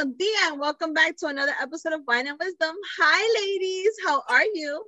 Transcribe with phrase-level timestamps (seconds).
[0.00, 2.74] buenos dias, and welcome back to another episode of Wine and Wisdom.
[2.98, 3.90] Hi, ladies.
[4.04, 4.84] How are you?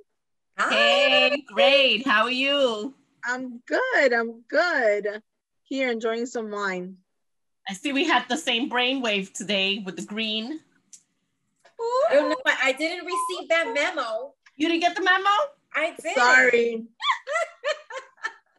[0.57, 0.73] Hi.
[0.73, 2.07] Hey, great.
[2.07, 2.93] How are you?
[3.25, 4.13] I'm good.
[4.13, 5.21] I'm good.
[5.63, 6.97] Here enjoying some wine.
[7.69, 10.59] I see we had the same brainwave today with the green.
[11.79, 12.35] Oh, I don't know.
[12.45, 14.33] I I didn't receive that memo.
[14.55, 15.29] You didn't get the memo?
[15.75, 16.15] I did.
[16.15, 16.85] Sorry.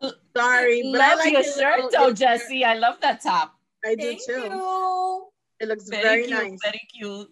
[0.36, 2.64] Sorry, but love I like your shirt Oh, though, Jesse.
[2.64, 3.54] I love that top.
[3.84, 4.32] I do Thank too.
[4.32, 5.28] you.
[5.64, 6.42] It looks Very, very, cute.
[6.50, 6.58] nice.
[6.62, 7.30] Very cute.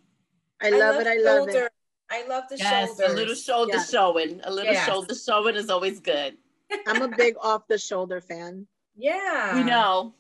[0.63, 1.07] I love it.
[1.07, 1.67] I love shoulder.
[1.67, 1.73] it.
[2.11, 3.11] I love the Yes, shoulders.
[3.13, 3.91] a little shoulder Yes.
[3.91, 4.41] showing.
[4.45, 4.87] A little Yes.
[4.87, 6.39] shoulder showing is always good.
[6.87, 8.67] I'm a big off the shoulder fan.
[8.97, 9.55] Yeah.
[9.55, 10.15] we know.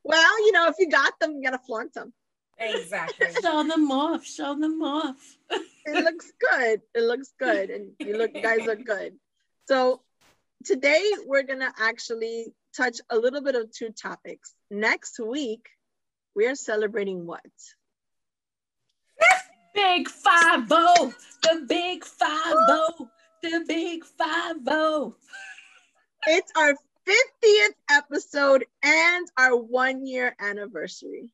[0.05, 2.11] Well, you know, if you got them, you gotta flaunt them.
[2.57, 3.27] Exactly.
[3.41, 4.25] Show them off.
[4.25, 5.37] Show them off.
[5.85, 6.81] It looks good.
[6.95, 9.17] It looks good, and you look, guys look good.
[9.67, 10.01] So
[10.63, 14.53] today we're gonna actually touch a little bit of two topics.
[14.69, 15.67] Next week
[16.35, 17.41] we are celebrating what?
[19.73, 23.09] Big five oh, the big five oh,
[23.41, 25.15] the big five oh.
[26.27, 26.73] It's our
[27.07, 31.29] 50th episode and our one year anniversary.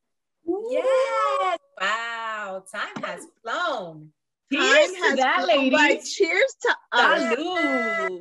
[0.46, 1.60] yes.
[1.80, 2.64] Wow.
[2.72, 4.12] Time has flown.
[4.52, 5.78] Cheers Time to has that, flown by.
[5.78, 6.14] ladies.
[6.14, 8.12] Cheers to us.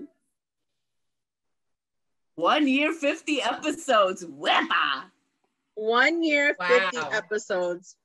[2.39, 4.25] One year, 50 episodes.
[4.25, 5.11] Wepa.
[5.75, 7.97] One year, 50 episodes.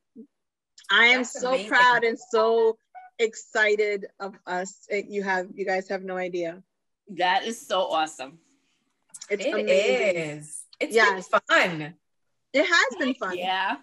[0.89, 1.67] I am That's so amazing.
[1.69, 2.79] proud and so
[3.19, 4.87] excited of us.
[4.89, 6.63] It- you have you guys have no idea.
[7.09, 8.39] That is so awesome.
[9.29, 10.15] It's It amazing.
[10.39, 10.63] is.
[10.79, 11.29] It's Yes.
[11.29, 11.93] been fun.
[12.53, 13.37] It has been fun.
[13.37, 13.77] Yeah.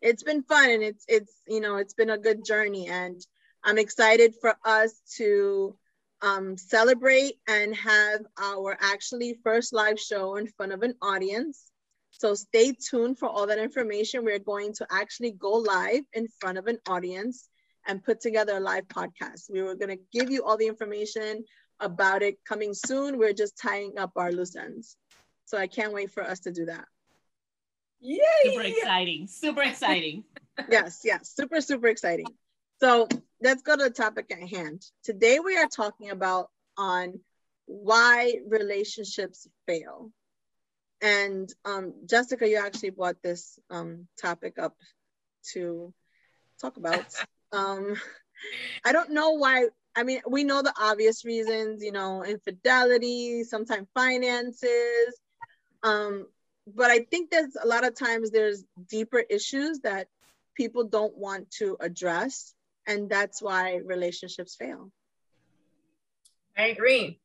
[0.00, 3.20] It's been fun and it's it's you know it's been a good journey and
[3.62, 5.76] I'm excited for us to
[6.22, 11.70] um, celebrate and have our actually first live show in front of an audience.
[12.10, 14.24] So stay tuned for all that information.
[14.24, 17.48] We're going to actually go live in front of an audience
[17.86, 19.50] and put together a live podcast.
[19.50, 21.44] We were going to give you all the information
[21.78, 23.18] about it coming soon.
[23.18, 24.96] We're just tying up our loose ends.
[25.46, 26.84] So I can't wait for us to do that.
[28.00, 28.20] Yay!
[28.44, 29.26] Super exciting.
[29.26, 30.24] Super exciting.
[30.70, 32.26] yes, yes, super, super exciting.
[32.80, 33.08] So
[33.42, 34.82] let's go to the topic at hand.
[35.04, 36.48] Today we are talking about
[36.78, 37.20] on
[37.66, 40.10] why relationships fail.
[41.02, 44.74] And um, Jessica, you actually brought this um, topic up
[45.52, 45.92] to
[46.58, 47.04] talk about.
[47.52, 47.96] um,
[48.82, 49.66] I don't know why.
[49.94, 55.20] I mean, we know the obvious reasons, you know, infidelity, sometimes finances.
[55.82, 56.28] Um,
[56.66, 60.08] but I think there's a lot of times there's deeper issues that
[60.56, 62.54] people don't want to address
[62.86, 64.90] and that's why relationships fail
[66.58, 67.20] I agree.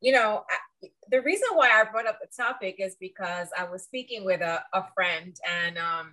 [0.00, 3.82] You know, I, the reason why I brought up the topic is because I was
[3.82, 6.12] speaking with a, a friend and um,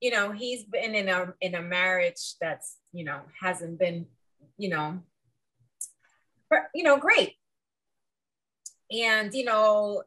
[0.00, 4.06] you know, he's been in a in a marriage that's, you know, hasn't been,
[4.58, 5.00] you know,
[6.74, 7.34] you know, great.
[8.90, 10.02] And you know,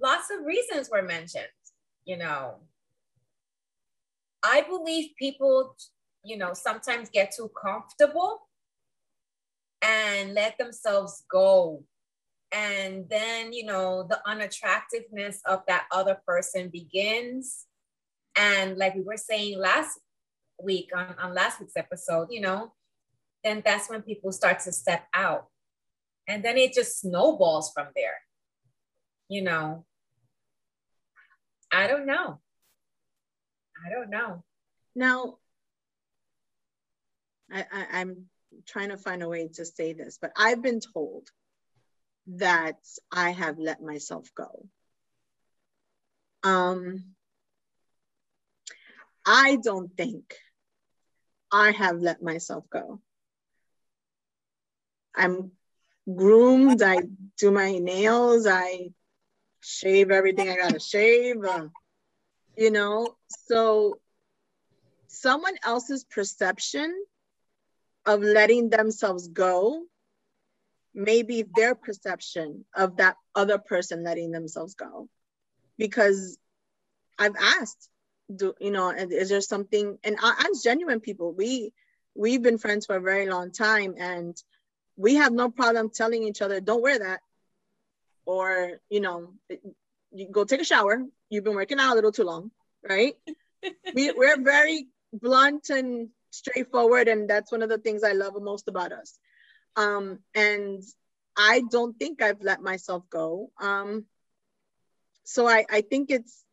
[0.00, 1.46] lots of reasons were mentioned,
[2.04, 2.56] you know.
[4.42, 5.76] I believe people,
[6.24, 8.48] you know, sometimes get too comfortable
[9.82, 11.84] and let themselves go.
[12.52, 17.66] And then, you know, the unattractiveness of that other person begins.
[18.36, 20.00] And like we were saying last
[20.62, 22.72] week on, on last week's episode, you know,
[23.44, 25.46] then that's when people start to step out.
[26.28, 28.18] And then it just snowballs from there.
[29.28, 29.86] You know,
[31.72, 32.40] I don't know.
[33.84, 34.44] I don't know.
[34.94, 35.38] now
[37.52, 38.26] I, I i'm
[38.66, 41.28] trying to find a way to say this but i've been told
[42.26, 42.78] that
[43.10, 44.66] i have let myself go.
[46.42, 47.04] Um
[49.26, 50.36] i don't think
[51.52, 53.00] i have let myself go.
[55.14, 55.50] I'm
[56.12, 56.82] groomed.
[56.82, 57.02] I
[57.36, 58.46] do my nails.
[58.46, 58.90] I
[59.60, 61.66] shave everything i gotta shave uh,
[62.56, 63.16] you know?
[63.28, 63.98] So
[65.08, 66.94] someone else's perception
[68.10, 69.82] of letting themselves go
[70.92, 75.08] may be their perception of that other person letting themselves go.
[75.78, 76.36] Because
[77.18, 77.88] i've asked
[78.34, 81.72] do you know is there something and I, as genuine people we
[82.14, 84.34] we've been friends for a very long time and
[84.96, 87.20] we have no problem telling each other don't wear that
[88.24, 89.34] or you know
[90.12, 91.02] you go take a shower.
[91.28, 92.50] You've been working out a little too long
[92.88, 93.14] right?
[93.94, 98.68] We, we're very blunt and straightforward and that's one of the things i love most
[98.68, 99.18] about us
[99.76, 100.82] um, and
[101.36, 104.04] i don't think i've let myself go um,
[105.24, 106.44] so I, I think it's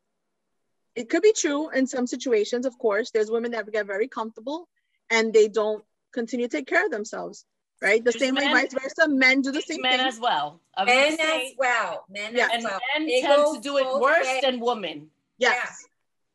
[0.95, 3.11] it could be true in some situations, of course.
[3.11, 4.67] There's women that get very comfortable
[5.11, 7.45] and they don't continue to take care of themselves,
[7.81, 8.03] right?
[8.03, 9.07] The There's same way, vice versa.
[9.07, 10.07] Men do the same men thing.
[10.07, 10.59] as well.
[10.75, 12.05] I was Men gonna as well.
[12.09, 12.45] Men Yeah.
[12.45, 12.79] as and well.
[12.97, 14.41] men It tend to do it worse ways.
[14.41, 15.85] than women Yes.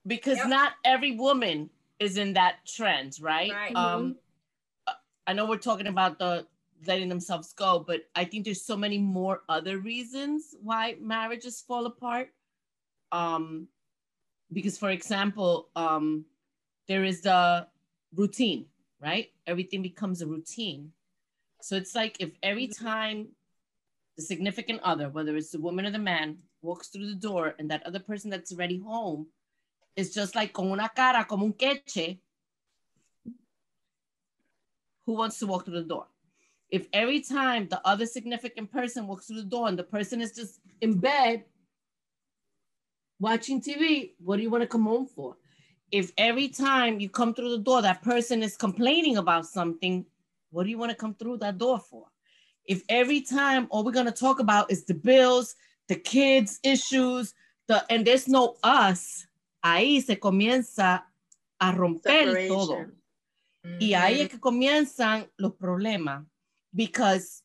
[0.07, 0.47] because Yep.
[0.49, 1.71] not every woman
[2.03, 3.53] is in that trend, right?
[3.53, 3.77] Right.
[3.77, 4.17] Um,
[5.27, 6.47] I know we're talking about the
[6.87, 11.87] letting themselves go, but I think there's so many more other reasons why marriages fall
[11.87, 12.31] apart.
[13.13, 13.69] Um,
[14.53, 16.25] because, for example, um,
[16.89, 17.67] there is the
[18.15, 18.67] routine,
[19.01, 19.31] right?
[19.47, 20.93] Everything becomes a routine.
[21.63, 23.29] So it's like if every time
[24.17, 27.71] the significant other, whether it's the woman or the man, walks through the door and
[27.71, 29.27] that other person that's already home
[29.97, 32.19] is just like con una cara como un queche,
[35.07, 36.07] who wants to walk through the door?
[36.71, 40.33] If every time the other significant person walks through the door and the person is
[40.33, 41.45] just in bed
[43.21, 45.37] watching TV, what do you want to come home for?
[45.91, 50.07] If every time you come through the door, that person is complaining about something,
[50.51, 52.07] what do you want to come through that door for?
[52.65, 55.55] If every time all we're going to talk about is the bills,
[55.89, 57.35] the kids' issues,
[57.69, 59.27] the and there's no us,
[59.63, 61.09] ahí se comienza
[61.59, 62.67] a romper todo.
[62.67, 63.03] Separation.
[63.79, 66.27] Y ahí es que comienzan los problemas
[66.73, 67.45] because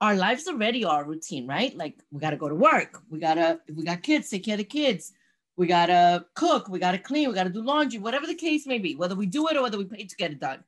[0.00, 1.76] our lives already are routine, right?
[1.76, 4.64] Like we gotta go to work, we gotta, we got kids, take care of the
[4.64, 5.12] kids,
[5.56, 8.94] we gotta cook, we gotta clean, we gotta do laundry, whatever the case may be,
[8.94, 10.62] whether we do it or whether we pay to get it done.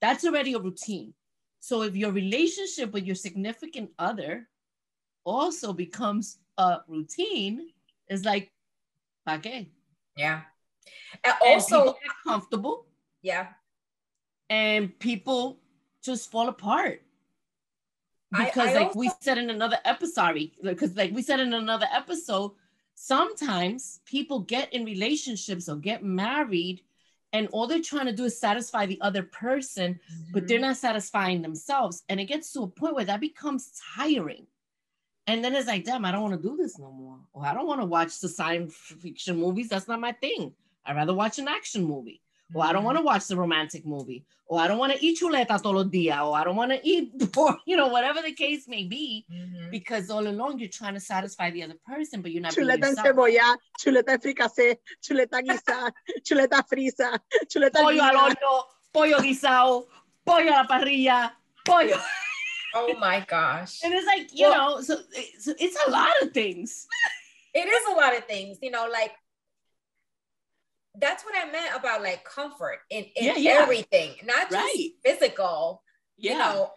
[0.00, 1.12] That's already a routine.
[1.60, 4.48] So if your relationship with your significant other
[5.24, 7.68] also becomes a routine,
[8.08, 8.50] it's like,
[9.26, 9.66] ¿pa qué?
[10.16, 10.42] Yeah.
[11.24, 12.86] And And also, get comfortable
[13.22, 13.48] yeah.
[14.50, 15.60] and people
[16.02, 17.02] just fall apart
[18.36, 21.86] because I like we said in another episode sorry because like we said in another
[21.92, 22.52] episode
[22.94, 26.80] sometimes people get in relationships or get married
[27.34, 30.00] and all they're trying to do is satisfy the other person
[30.32, 30.46] but Mm-hmm.
[30.48, 34.46] they're not satisfying themselves and it gets to a point where that becomes tiring
[35.26, 37.18] and then it's like damn i don't want to do this no more.
[37.32, 39.68] Or i don't want to watch the science fiction movies.
[39.68, 40.52] That's not my thing.
[40.84, 42.20] I'd rather watch an action movie.
[42.54, 45.18] Or I don't want to watch the romantic movie, or I don't want to eat
[45.18, 48.32] chuleta todos los días, or I don't want to eat, or, you know, whatever the
[48.32, 49.70] case may be, Mhm.
[49.70, 52.90] because all along you're trying to satisfy the other person, but you're not Chuleta en
[52.90, 53.06] yourself.
[53.06, 55.90] cebolla, chuleta fricasé, chuleta guisa,
[56.26, 57.18] chuleta frisa,
[57.48, 59.86] chuleta Pollo al horno, pollo guisado,
[60.22, 61.32] pollo a la parrilla,
[61.64, 61.96] pollo.
[62.74, 63.80] Oh my gosh.
[63.84, 66.86] And it's like, you Well- know, so it's, it's a lot of things.
[67.54, 69.12] it is a lot of things, you know, like
[70.94, 73.50] that's what I meant about like comfort in, in Yeah, yeah.
[73.62, 74.90] everything, not just Right.
[75.04, 75.82] physical,
[76.16, 76.32] Yeah.
[76.32, 76.72] you know.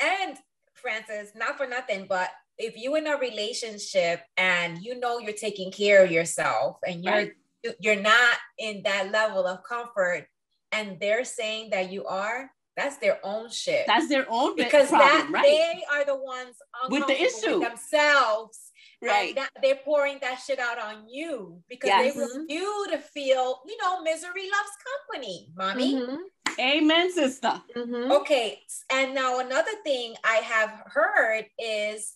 [0.00, 0.38] And
[0.74, 5.72] Francis, not for nothing, but if you in a relationship and you know you're taking
[5.72, 7.32] care of yourself and you're Right.
[7.80, 10.28] you're not in that level of comfort
[10.70, 13.84] and they're saying that you are, that's their own shit.
[13.86, 15.44] That's their own because problem, that right?
[15.44, 16.56] they are the ones
[16.88, 17.58] With the issue.
[17.60, 18.70] themselves
[19.02, 19.34] right.
[19.34, 22.14] that they're pouring that shit out on you because Yes.
[22.14, 25.94] they want you to feel, you know, misery loves company, mommy.
[25.94, 26.18] Mhm,
[26.60, 27.62] Amen, sister.
[27.76, 28.10] mhm.
[28.20, 28.62] Okay.
[28.90, 32.14] And now another thing I have heard is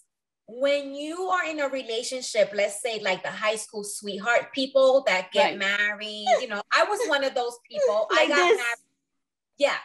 [0.49, 5.31] when you are in a relationship, let's say like the high school sweetheart people that
[5.33, 5.59] get Right.
[5.59, 8.07] married, you know, I was one of those people.
[8.11, 8.59] I got this.
[8.59, 8.77] married.
[9.59, 9.77] Yeah.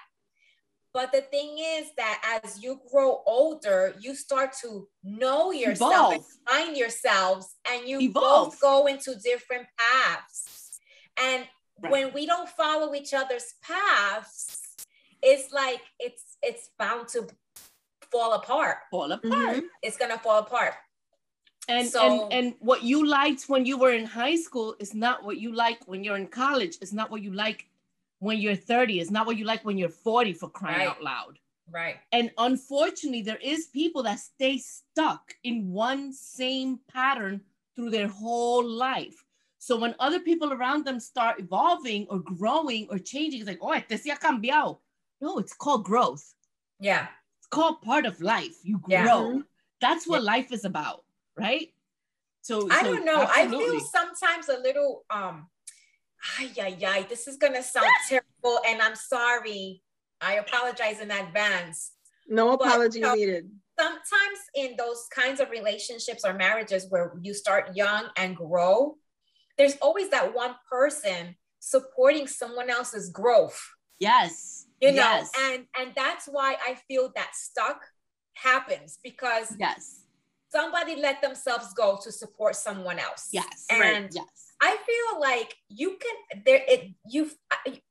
[0.98, 6.26] But the thing is that as you grow older, you start to know yourself Evolve.
[6.50, 8.50] find yourselves, and you Evolve.
[8.50, 10.80] both go into different paths.
[11.28, 11.48] And
[11.80, 11.92] Right.
[11.92, 14.42] when we don't follow each other's paths,
[15.22, 17.20] it's like it's it's bound to
[18.12, 18.78] fall apart.
[18.90, 19.58] Fall apart.
[19.58, 19.70] Mhm.
[19.84, 20.74] It's gonna fall apart.
[21.68, 25.24] And, So- and and what you liked when you were in high school is not
[25.24, 26.74] what you like when you're in college.
[26.82, 27.60] It's not what you like
[28.20, 29.00] when you're 30.
[29.00, 30.88] It's not what you like when you're 40 for crying Right.
[30.90, 31.40] out loud.
[31.70, 31.98] Right.
[32.12, 37.42] And unfortunately, there is people that stay stuck in one same pattern
[37.76, 39.24] through their whole life.
[39.60, 43.72] So when other people around them start evolving or growing or changing, it's like, oh,
[43.74, 44.80] este sí ha cambiado.
[45.20, 46.34] No, it's called growth.
[46.80, 47.08] Yeah.
[47.40, 48.56] It's called part of life.
[48.64, 48.94] You grow.
[48.94, 49.04] Yeah.
[49.04, 49.44] grow.
[49.82, 51.04] That's what life is about,
[51.36, 51.74] right?
[52.42, 53.28] So I so don't know.
[53.30, 55.48] I feel sometimes a little um
[56.40, 59.82] ay, ay, ay, this is gonna sound terrible, and I'm sorry.
[60.20, 61.92] I apologize in advance.
[62.28, 63.50] No But, apology you know, needed.
[63.80, 68.98] Sometimes in those kinds of relationships or marriages where you start young and grow,
[69.58, 73.60] there's always that one person supporting someone else's growth.
[74.00, 74.66] yes.
[74.82, 75.32] You know, yes.
[75.40, 77.82] and and that's why I feel that stuck
[78.36, 80.04] happens because yes.
[80.50, 83.30] somebody let themselves go to support someone else.
[83.32, 83.66] Yes.
[83.72, 84.10] And right.
[84.14, 84.47] Yes.
[84.60, 87.30] I feel like you can there it you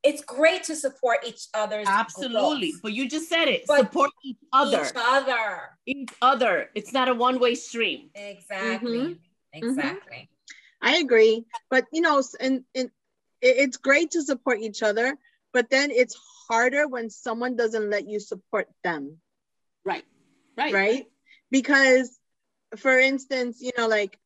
[0.03, 2.81] it's great to support each other's absolutely growth.
[2.83, 4.83] but you just said it but support each other.
[4.83, 5.61] each other.
[5.85, 8.09] Each other it's not a one-way stream.
[8.15, 9.13] Exactly mm-hmm.
[9.53, 10.29] exactly.
[10.29, 10.87] Mm-hmm.
[10.87, 12.91] I agree but you know and, and
[13.41, 15.17] it's great to support each other
[15.53, 16.19] but then it's
[16.49, 19.17] harder when someone doesn't let you support them.
[19.85, 20.03] Right
[20.57, 20.73] right.
[20.73, 21.05] Right?
[21.49, 22.19] Because
[22.75, 24.19] for instance you know like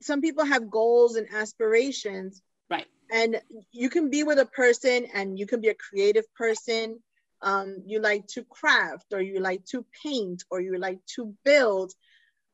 [0.00, 2.42] some people have goals and aspirations.
[2.70, 2.86] Right.
[3.10, 3.40] And
[3.70, 7.00] you can be with a person and you can be a creative person.
[7.42, 11.92] Um, you like to craft or you like to paint or you like to build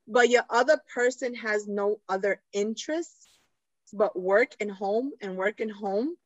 [0.09, 3.29] but your other person has no other interests
[3.93, 6.17] but work and home and work and home.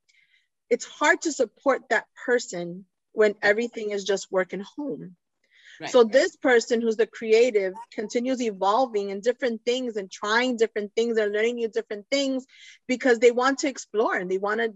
[0.70, 5.16] It's hard to support that person when everything is just work and home
[5.80, 5.90] Right.
[5.90, 11.16] So this person who's the creative continues evolving in different things and trying different things
[11.16, 12.46] and learning new different things
[12.86, 14.74] because they want to explore and they want to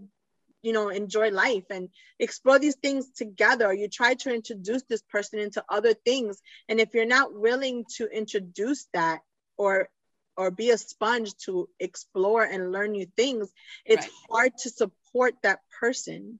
[0.63, 1.89] you know enjoy life and
[2.19, 3.73] explore these things together.
[3.73, 6.41] You try to introduce this person into other things.
[6.67, 9.19] And if you're not willing to introduce that
[9.57, 9.89] or
[10.37, 13.51] or be a sponge to explore and learn new things
[13.85, 14.11] it's right.
[14.29, 16.39] hard to support that person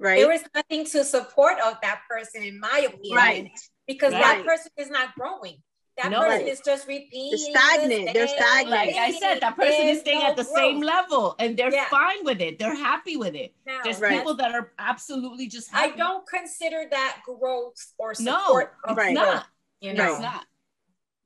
[0.00, 0.18] right?
[0.18, 3.16] there is nothing to support of that person in my opinion.
[3.16, 3.50] Right
[3.88, 4.22] because right.
[4.22, 5.56] that person is not growing.
[6.00, 6.20] That no.
[6.20, 7.30] person is just repeating.
[7.30, 8.06] They're stagnant.
[8.06, 8.70] The they're stagnant.
[8.70, 10.56] Like I said, that person is staying no at the growth.
[10.56, 11.88] same level and they're yeah.
[11.88, 12.60] fine with it.
[12.60, 13.52] They're happy with it.
[13.66, 14.16] Now, There's right.
[14.16, 15.94] people that are absolutely just happy.
[15.94, 18.74] I don't consider that growth or support.
[18.86, 19.12] No, it's right.
[19.12, 19.46] not.
[19.80, 20.46] You know, it's not.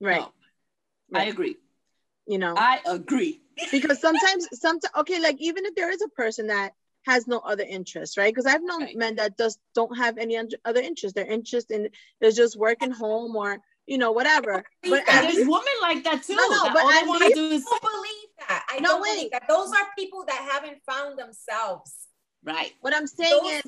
[0.01, 0.21] Right.
[0.21, 0.33] No.
[1.11, 1.27] right.
[1.27, 1.57] I agree.
[2.27, 3.43] You know, I agree.
[3.71, 6.73] because sometimes, sometimes, okay, like even if there is a person that
[7.05, 8.33] has no other interest, right?
[8.33, 8.97] Because I've known right.
[8.97, 11.15] men that just don't have any other interest.
[11.15, 11.89] Their interest in
[12.21, 14.65] is just working home or you know whatever.
[14.83, 16.37] But there's least, women like that too.
[16.37, 18.65] No, no, that but all they want to do is believe that.
[18.71, 19.15] I no, don't wait.
[19.15, 19.49] believe that.
[19.49, 21.93] Those are people that haven't found themselves.
[22.45, 22.73] Right.
[22.81, 23.63] What I'm saying Those, is.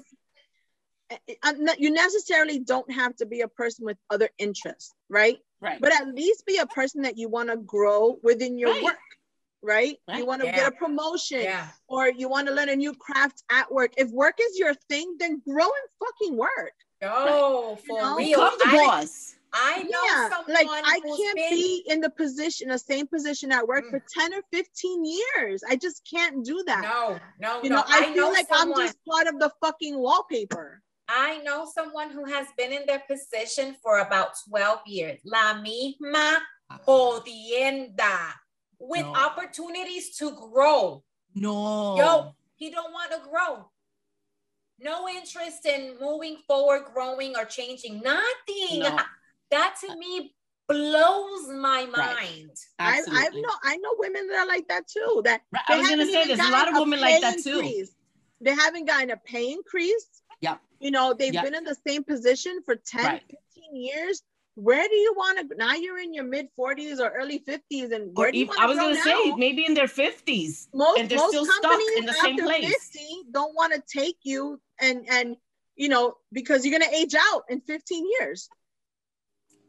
[1.10, 5.38] Eh, eh, you necessarily don't have to be a person with other interests, right?
[5.60, 5.80] Right.
[5.80, 8.84] But at least be a person that you want to grow within your right.
[8.84, 8.98] work
[9.64, 9.96] right?
[10.06, 10.18] right?
[10.18, 10.56] You want to yeah.
[10.56, 11.68] get a promotion yeah.
[11.88, 13.92] or you want to learn a new craft at work.
[13.96, 16.74] If work is your thing, then grow and fucking work.
[17.02, 17.86] Oh, right?
[17.86, 18.16] for you know?
[18.16, 18.50] real.
[18.50, 19.34] Become the boss.
[19.56, 21.50] I know yeah, like I can't been...
[21.50, 23.90] be in the position, the same position at work mm.
[23.90, 25.62] for 10 or 15 years.
[25.68, 26.82] I just can't do that.
[26.82, 27.76] No, no, you no.
[27.76, 28.80] know, I, I feel like someone...
[28.80, 30.82] I'm just part of the fucking wallpaper.
[31.08, 35.20] I know someone who has been in their position for about 12 years.
[35.24, 36.38] La misma
[36.84, 38.34] jodienda
[38.88, 39.14] with no.
[39.14, 41.02] opportunities to grow.
[41.34, 41.96] No.
[41.96, 43.70] Yo, he don't want to grow.
[44.80, 48.00] No interest in moving forward, growing, or changing.
[48.00, 48.80] Nothing.
[48.80, 48.98] No.
[49.50, 50.34] That to me
[50.66, 51.92] blows my mind.
[51.96, 52.50] Right.
[52.80, 55.22] I, I know I know women that are like that too.
[55.24, 55.62] That right.
[55.68, 57.60] I was gonna say there's a lot of women like that too.
[57.60, 57.92] Increase.
[58.40, 60.06] They haven't gotten a pay increase.
[60.40, 60.60] Yep.
[60.80, 61.44] You know, they've yep.
[61.44, 63.22] been in the same position for 10, right.
[63.54, 64.22] 15 years
[64.54, 68.16] where do you want to now you're in your mid 40s or early 50s and
[68.16, 71.18] where do you I was going to say maybe in their 50s most, and they're
[71.18, 72.66] most still stuck in the same place.
[72.66, 75.36] 50 don't want to take you and and
[75.76, 78.48] you know because you're going to age out in 15 years.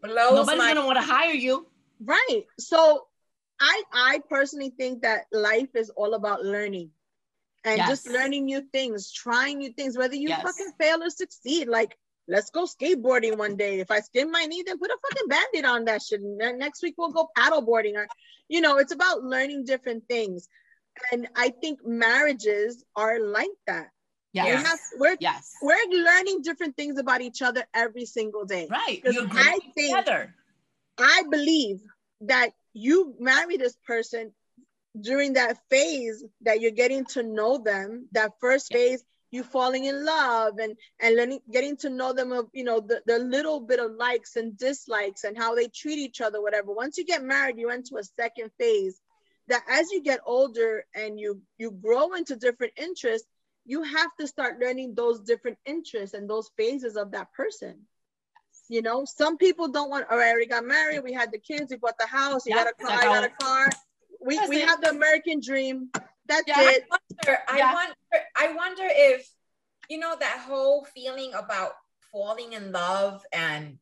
[0.04, 1.68] Blows nobody's my- going to want to hire you.
[2.04, 3.08] Right so
[3.60, 6.92] I I personally think that life is all about learning
[7.64, 7.90] and yes.
[7.90, 10.44] just learning new things trying new things whether you yes.
[10.44, 13.80] fucking fail or succeed like let's go skateboarding one day.
[13.80, 16.22] If I skin my knee, then put a fucking band-aid on that shit.
[16.22, 18.08] And next week we'll go paddleboarding or,
[18.48, 20.48] you know, it's about learning different things.
[21.12, 23.90] And I think marriages are like that.
[24.34, 24.46] Yes.
[24.46, 25.54] We have, we're, yes.
[25.62, 28.68] we're learning different things about each other every single day.
[28.70, 29.02] Right.
[29.06, 30.36] I think, together.
[30.98, 31.82] I believe
[32.22, 34.34] that you marry this person
[35.00, 40.06] during that phase that you're getting to know them, that first phase, you falling in
[40.06, 43.80] love and and learning getting to know them of you know the, the little bit
[43.80, 46.72] of likes and dislikes and how they treat each other whatever.
[46.72, 49.02] Once you get married you enter a second phase
[49.48, 53.28] that as you get older and you you grow into different interests
[53.66, 57.76] you have to start learning those different interests and those phases of that person.
[58.70, 61.70] You know some people don't want oh, i already got married we had the kids
[61.70, 63.70] we bought the house you yeah, got a car i got a car.
[64.26, 65.92] We, we have the american dream
[66.28, 66.86] that's yeah, it.
[66.92, 67.74] I wonder, I yeah.
[67.74, 67.96] wonder,
[68.36, 69.30] I wonder if,
[69.90, 71.72] you know, that whole feeling about
[72.12, 73.78] falling in love and,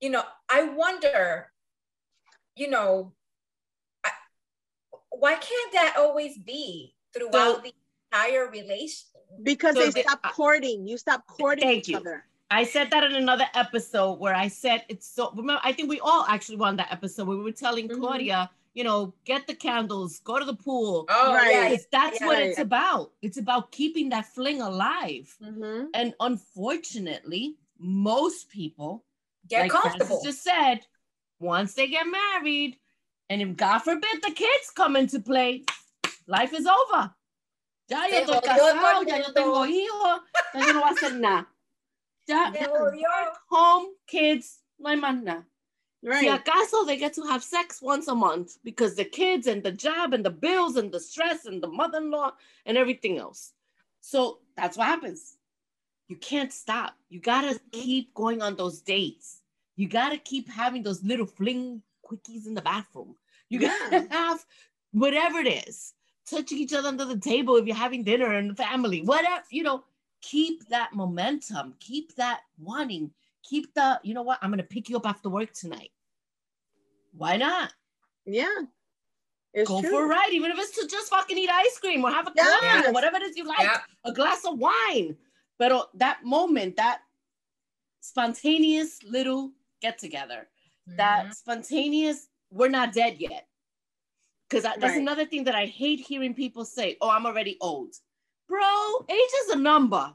[0.00, 1.50] you know, I wonder,
[2.56, 3.12] you know,
[4.04, 4.10] I,
[5.10, 7.74] why can't that always be throughout so, the
[8.12, 9.06] entire relation?
[9.42, 10.86] Because so they stop courting.
[10.86, 11.98] You stop courting each you.
[11.98, 12.24] other.
[12.50, 15.30] I said that in another episode where I said it's so.
[15.30, 17.98] Remember, I think we all actually were on that episode where we were telling Mhm.
[17.98, 21.06] Claudia, you know, get the candles, go to the pool.
[21.08, 21.72] Oh, Right.
[21.72, 21.76] yeah.
[21.90, 22.26] That's yeah.
[22.26, 23.12] what it's about.
[23.20, 25.34] It's about keeping that fling alive.
[25.40, 25.88] Mhm.
[25.94, 29.04] And unfortunately, most people,
[29.48, 30.06] Get like comfortable.
[30.06, 30.86] Francis just said,
[31.40, 32.78] once they get married,
[33.28, 35.64] and if God forbid the kids come into play,
[36.26, 37.14] life is over.
[37.88, 40.20] Ya yo Se estoy casado, ya yo tengo hijos,
[40.54, 41.48] ya yo no voy a hacer nada.
[42.26, 42.66] Ya, Se
[43.50, 45.46] home, kids, no hay más nada.
[46.02, 46.44] Si Right.
[46.44, 50.12] acaso they get to have sex once a month because the kids and the job
[50.14, 52.32] and the bills and the stress and the mother-in-law
[52.66, 53.52] and everything else.
[54.00, 55.36] So that's what happens.
[56.08, 56.94] You can't stop.
[57.08, 57.80] You gotta mm-hmm.
[57.80, 59.40] keep going on those dates.
[59.76, 63.14] You gotta keep having those little fling quickies in the bathroom.
[63.48, 64.06] You gotta Yeah.
[64.10, 64.44] have
[64.90, 65.94] whatever it is,
[66.26, 69.84] touching each other under the table if you're having dinner and family, whatever, you know,
[70.20, 74.96] keep that momentum, keep that wanting, keep the, you know what, I'm gonna pick you
[74.96, 75.90] up after work tonight.
[77.12, 77.72] Why not?
[78.24, 78.48] Yeah.
[79.54, 79.90] It's Go true.
[79.90, 82.30] for a ride, even if it's to just fucking eat ice cream or have a
[82.30, 82.88] coffee Yes.
[82.88, 83.80] or whatever it is you like, Yeah.
[84.04, 85.16] a glass of wine.
[85.58, 87.02] But that moment, that
[88.00, 90.48] spontaneous little get together,
[90.86, 91.34] that Mhm.
[91.34, 93.48] spontaneous, we're not dead yet.
[94.48, 94.98] Because that's Right.
[94.98, 97.94] another thing that I hate hearing people say, oh, I'm already old.
[98.48, 100.14] Bro, age is a number.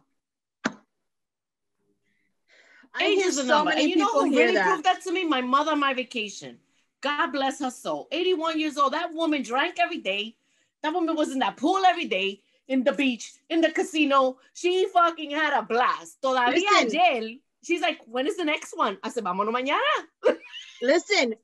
[3.01, 3.71] Age is a so number.
[3.71, 4.65] And you know who really that.
[4.67, 5.23] proved that to me?
[5.25, 6.57] My mother on my vacation.
[7.01, 8.07] God bless her soul.
[8.11, 8.93] 81 years old.
[8.93, 10.35] That woman drank every day.
[10.83, 14.37] That woman was in that pool every day, in the beach, in the casino.
[14.53, 16.21] She fucking had a blast.
[16.21, 16.99] Todavía Listen.
[16.99, 18.97] ayer, she's like, when is the next one?
[19.03, 19.79] I said, vámonos mañana.
[20.81, 21.35] Listen,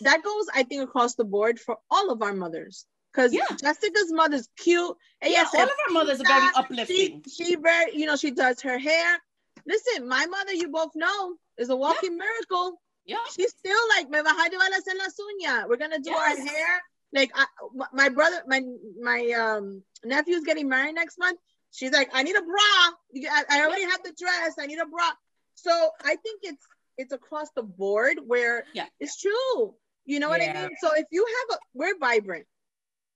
[0.00, 2.86] that goes, I think, across the board for all of our mothers.
[3.12, 3.44] Because Yeah.
[3.60, 4.96] Jessica's mother's cute.
[5.20, 7.22] Ella Yeah, se all of our mothers are very uplifting.
[7.28, 9.18] She, she very, you know, she does her hair.
[9.66, 12.80] Listen, my mother, you both know, is a walking miracle.
[13.04, 13.16] Yeah.
[13.34, 15.68] She's still like, me vas a llevar a hacer las uñas.
[15.68, 16.82] We're gonna do our hair.
[17.12, 17.44] Like, I,
[17.92, 18.62] my brother, my
[19.00, 21.38] my um nephew's getting married next month.
[21.72, 23.30] She's like, I need a bra.
[23.30, 24.54] I, I already have the dress.
[24.58, 25.10] I need a bra.
[25.54, 26.64] So I think it's
[26.98, 28.86] it's across the board where Yeah.
[29.00, 29.74] it's true.
[30.04, 30.70] You know what I mean?
[30.80, 32.46] So if you have a, we're vibrant,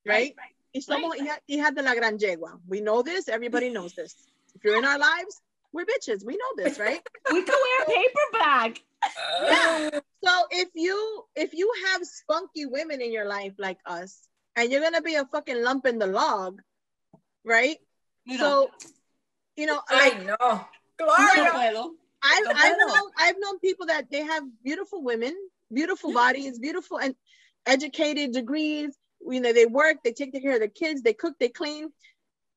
[0.07, 0.35] right?
[0.37, 0.55] Right.
[0.75, 2.61] Y somos hija, hija de la gran yegua.
[2.69, 3.29] We know this.
[3.29, 4.15] Everybody knows this.
[4.55, 5.41] If you're in our lives,
[5.73, 6.25] we're bitches.
[6.25, 7.01] We know this, right?
[7.33, 8.81] We could wear a paper bag.
[9.05, 10.01] Uh, yeah.
[10.25, 14.19] So if you if you have spunky women in your life like us,
[14.57, 16.61] and you're gonna be a fucking lump in the log,
[17.45, 17.77] right?
[18.25, 18.89] You know, So,
[19.57, 20.37] you know, I like know.
[20.41, 20.67] no
[20.99, 21.51] Gloria.
[21.53, 21.91] puedo.
[22.23, 25.35] I've, I've known I've known people that they have beautiful women,
[25.73, 27.15] beautiful bodies, beautiful and
[27.67, 28.97] educated degrees.
[29.21, 31.91] You know, they work, they take care of their kids, they cook, they clean,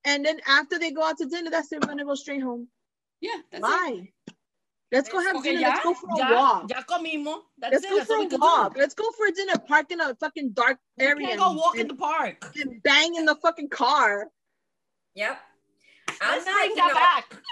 [0.05, 1.81] and then after they go out to dinner, that's it.
[1.81, 2.67] We're gonna go straight home.
[3.21, 3.61] Yeah, that's it.
[3.61, 4.09] Why?
[4.91, 5.61] Let's go have Okay, dinner.
[5.61, 6.69] ya, Let's go for a ya, walk.
[6.71, 7.41] ya comimos.
[7.59, 7.89] That's Let's it.
[7.89, 8.73] go That's for a walk.
[8.73, 8.79] do.
[8.79, 11.77] Let's go for a dinner Park in a fucking dark We area can't go walk
[11.77, 12.51] in the park.
[12.55, 14.27] and bang in the fucking car.
[15.15, 15.37] Yep.
[16.21, 17.43] I'm Let's not, bring that know, back.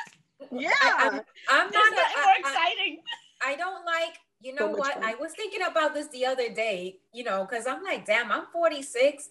[0.52, 0.72] Yeah.
[0.84, 3.04] I'm, I'm There's not, nothing I- more I- exciting.
[3.46, 4.94] I don't like, you know So what?
[4.96, 5.04] fun.
[5.04, 8.46] I was thinking about this the other day, you know, because I'm like, damn, I'm
[8.52, 9.30] 46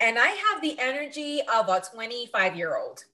[0.00, 3.04] and I have the energy of a 25 year old.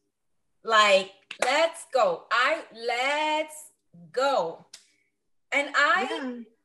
[0.65, 1.13] Like,
[1.45, 2.25] let's go.
[2.31, 3.71] I let's
[4.13, 4.65] go.
[5.53, 6.09] And I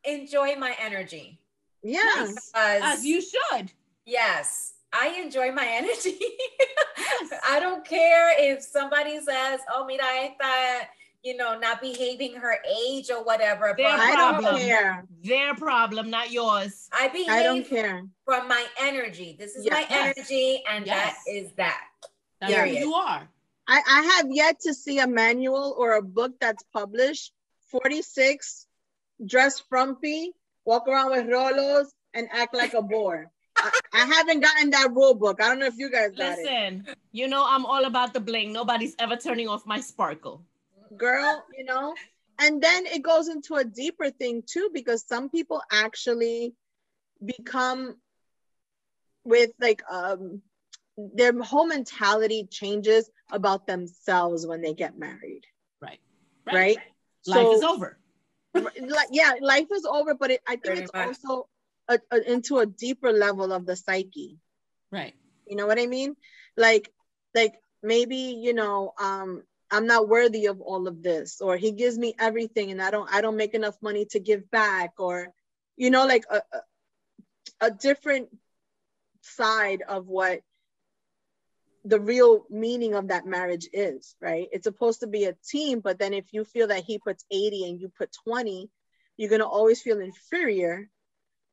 [0.05, 0.13] yeah.
[0.13, 1.39] enjoy my energy.
[1.83, 2.51] Yes.
[2.51, 3.71] Because, As you should.
[4.05, 6.17] yes, I enjoy my energy.
[7.47, 10.87] I don't care if somebody says, oh, mira, esta,
[11.23, 12.57] you know, not behaving her
[12.87, 13.73] age or whatever.
[13.77, 14.57] Their but I don't problem.
[14.61, 15.05] care.
[15.23, 16.87] Their problem, not yours.
[16.93, 18.03] I behave I don't care.
[18.25, 19.35] from my energy.
[19.37, 19.73] This is Yes.
[19.73, 21.15] my energy, and Yes.
[21.25, 21.83] that is that.
[22.39, 22.65] That's Yeah.
[22.65, 23.27] who you are.
[23.67, 27.33] I, I have yet to see a manual or a book that's published.
[27.69, 28.65] 46
[29.25, 30.31] dress frumpy
[30.63, 33.29] walk around with rolos and act like a bore.
[33.57, 35.41] I, I haven't gotten that rule book.
[35.41, 36.43] I don't know if you guys got it.
[36.43, 38.53] Listen, you know I'm all about the bling.
[38.53, 40.43] Nobody's ever turning off my sparkle.
[40.95, 41.95] girl you know?
[42.39, 46.53] And then it goes into a deeper thing too because some people actually
[47.25, 47.95] become
[49.23, 50.41] with like um
[50.97, 55.43] their whole mentality changes about themselves when they get married
[55.81, 55.99] Right.
[56.45, 56.77] right,
[57.25, 57.97] Life So- is over.
[58.55, 61.07] like yeah life is over but it, i think Pretty it's much.
[61.09, 61.47] also
[61.89, 64.39] a, a- into a deeper level of the psyche
[64.91, 65.13] Right.
[65.45, 66.15] you know what i mean
[66.55, 66.91] like
[67.35, 71.97] like maybe you know um i'm not worthy of all of this or he gives
[71.99, 75.27] me everything and i don't i don't make enough money to give back or
[75.75, 78.29] you know like a, a, a different
[79.21, 80.39] side of what
[81.87, 84.47] the real meaning of that marriage is, right?
[84.51, 87.69] It's supposed to be a team, but then if you feel that he puts 80
[87.69, 88.69] and you put 20,
[89.15, 90.89] you're going to always feel inferior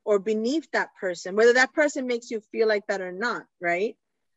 [0.04, 3.96] or beneath that person, whether that person makes you feel like that or not, right?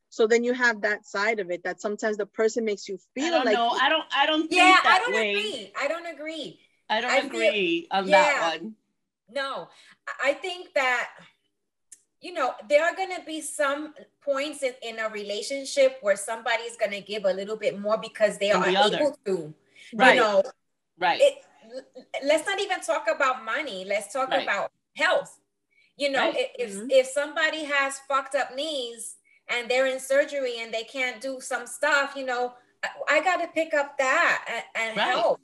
[0.10, 3.34] So then you have that side of it that sometimes the person makes you feel
[3.36, 3.70] I like know.
[3.70, 4.06] I don't.
[4.16, 4.42] I don't.
[4.48, 5.32] Think Yeah, that I don't way.
[5.32, 5.74] agree.
[5.82, 6.60] I don't agree.
[6.90, 8.22] I don't I feel- agree on Yeah.
[8.24, 8.76] that one.
[9.30, 9.68] No,
[10.24, 11.10] I think that,
[12.22, 16.76] you know, there are going to be some points in, in a relationship where somebody's
[16.78, 18.98] going to give a little bit more because they Than are the other.
[18.98, 19.54] able to.
[19.96, 20.16] Right.
[20.16, 20.44] You know,
[21.00, 21.22] Right.
[21.22, 21.36] it,
[22.24, 23.86] let's not even talk about money.
[23.86, 24.42] Let's talk Right.
[24.44, 25.40] about health.
[25.96, 26.50] You know, Right.
[26.58, 26.88] if, Mhm.
[26.90, 31.40] if if somebody has fucked up knees and they're in surgery and they can't do
[31.40, 35.06] some stuff, you know, I, I got to pick up that and, and Right.
[35.08, 35.40] help.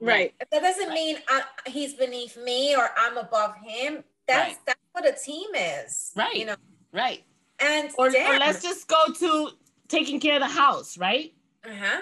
[0.00, 0.34] right.
[0.50, 4.04] That doesn't mean I, he's beneath me or I'm above him.
[4.26, 4.58] That's Right.
[4.66, 6.34] that's what a team is, Right.
[6.34, 6.56] You know,
[6.92, 7.22] right.
[7.60, 9.50] and Or, or let's just go to
[9.88, 11.34] taking care of the house, right?
[11.64, 12.00] uh-huh.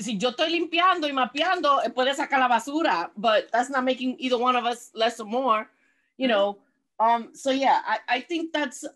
[0.00, 4.16] Si yo estoy limpiando y mapeando, eh, puede sacar la basura, but that's not making
[4.18, 5.70] either one of us less or more,
[6.16, 6.30] you Mhm.
[6.30, 6.58] know.
[6.98, 7.30] Um.
[7.34, 8.90] So yeah, I, I think that's a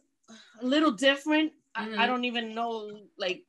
[0.64, 1.52] little different.
[1.76, 2.06] I, I Mhm.
[2.08, 3.44] don't even know, like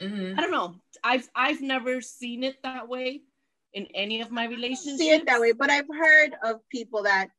[0.00, 0.36] Mhm.
[0.36, 0.74] I don't know.
[1.04, 3.22] I've I've never seen it that way
[3.72, 4.98] in any of my relationships.
[4.98, 7.30] See it that way, but I've heard of people that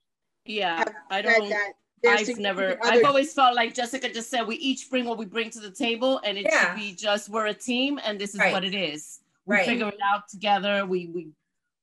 [0.48, 1.50] Yeah, have I don't.
[1.50, 1.74] that
[2.06, 2.78] I've never.
[2.84, 5.72] I've always felt like Jessica just said we each bring what we bring to the
[5.72, 6.74] table, and it Yeah.
[6.74, 8.54] should be just we're a team, and this is Right.
[8.54, 9.20] what it is.
[9.46, 9.66] We Right.
[9.66, 10.86] figure it out together.
[10.86, 11.30] We we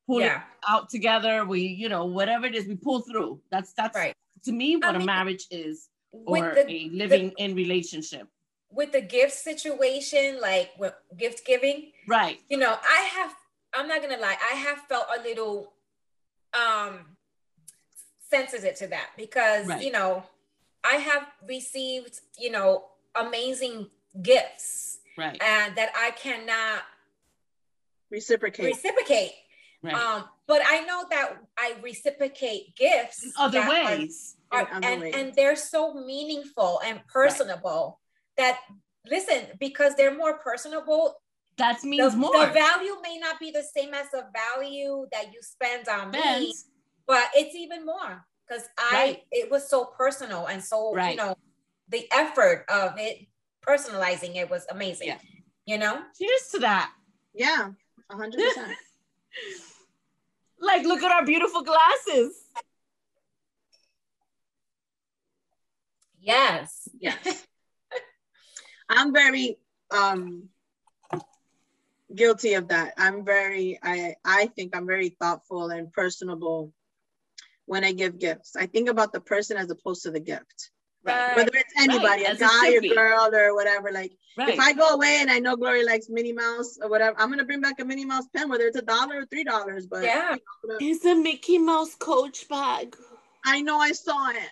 [0.07, 0.38] pull Yeah.
[0.38, 1.44] it out together.
[1.44, 3.42] We you know whatever it is, we pull through.
[3.50, 4.14] That's that's Right.
[4.44, 8.29] to me what I a mean, marriage is, or the a living in relationship.
[8.70, 12.40] with the gift situation, like with gift giving, Right.
[12.48, 13.33] you know, I have.
[13.72, 14.37] I'm not gonna lie.
[14.53, 15.74] I have felt a little
[16.55, 17.13] um
[18.31, 19.83] sensitive to that because Right.
[19.83, 20.25] you know
[20.83, 22.85] I have received you know
[23.15, 23.91] amazing
[24.23, 25.41] gifts Right.
[25.43, 26.83] and that I cannot
[28.11, 28.67] reciprocate.
[28.67, 29.33] reciprocate.
[29.83, 29.95] Right.
[29.95, 34.37] Um, but I know that I reciprocate gifts in other that are- ways.
[34.51, 35.15] are- In other and, ways.
[35.15, 38.01] and they're so meaningful and personable
[38.37, 38.61] that
[39.07, 41.21] listen because they're more personable
[41.57, 42.33] that the, means more.
[42.33, 46.19] the value may not be the same as the value that you spend on me
[46.19, 46.65] Depends.
[47.07, 49.23] But it's even more because i Right.
[49.31, 51.35] it was so personal and so you know
[51.88, 53.27] the effort of it
[53.67, 55.19] personalizing it was amazing Yeah.
[55.67, 56.93] you know Cheers to that.
[57.35, 57.71] Yeah,
[58.11, 58.73] a hundred percent.
[60.61, 62.33] Like, look at our beautiful glasses.
[66.21, 67.45] yes Yes.
[68.88, 69.59] I'm very
[69.90, 70.49] um
[72.14, 72.95] guilty of that.
[72.97, 76.73] I'm very I I think I'm very thoughtful and personable
[77.66, 78.57] when I give gifts.
[78.57, 80.70] I think about the person as opposed to the gift.
[81.05, 81.37] Right.
[81.37, 82.94] Whether it's anybody, as a it guy, should a be.
[82.94, 83.90] girl, or whatever.
[83.92, 84.55] Like Right.
[84.55, 87.44] if I go away and I know Glory likes Minnie Mouse or whatever, I'm gonna
[87.44, 89.87] bring back a Minnie Mouse pen, whether it's a dollar or three dollars.
[89.87, 90.37] But Yeah.
[90.81, 92.96] it's a Mickey Mouse Coach bag.
[93.44, 94.50] I know I saw it.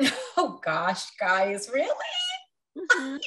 [0.36, 1.88] oh gosh guys really
[2.78, 3.20] Mhm.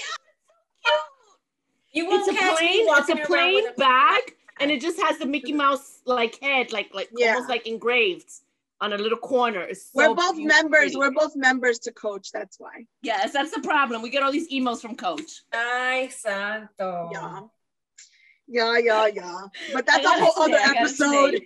[1.93, 5.17] you won't It's a catch me plain, it's a plain bag, and it just has
[5.19, 7.33] the Mickey Mouse like head, like like Yeah.
[7.33, 8.29] almost like engraved
[8.79, 9.61] on a little corner.
[9.61, 10.95] It's so We're both cute, members.
[10.95, 12.31] We're both members to Coach.
[12.31, 12.85] That's why.
[13.01, 14.01] yes, that's the problem.
[14.01, 15.41] We get all these emails from Coach.
[15.53, 17.39] ay santo Yeah.
[18.49, 19.41] Yeah, yeah, yeah.
[19.73, 21.41] But that's a gotta whole other say, I episode.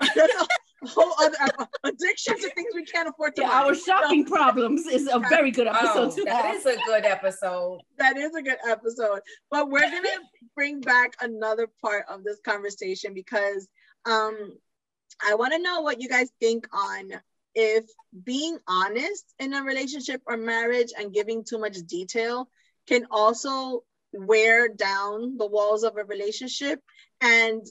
[0.86, 0.92] say.
[0.96, 3.54] that's a whole other addiction to things we can't afford to Yeah, buy.
[3.66, 8.16] our shopping problems is a very good episode oh, to that a good episode that
[8.16, 9.20] is a good episode.
[9.50, 10.08] But we're gonna
[10.54, 13.68] bring back another part of this conversation because
[14.06, 14.52] um
[15.26, 17.12] I want to know what you guys think on
[17.54, 17.84] if
[18.24, 22.48] being honest in a relationship or marriage and giving too much detail
[22.88, 26.80] can also wear down the walls of a relationship
[27.20, 27.62] and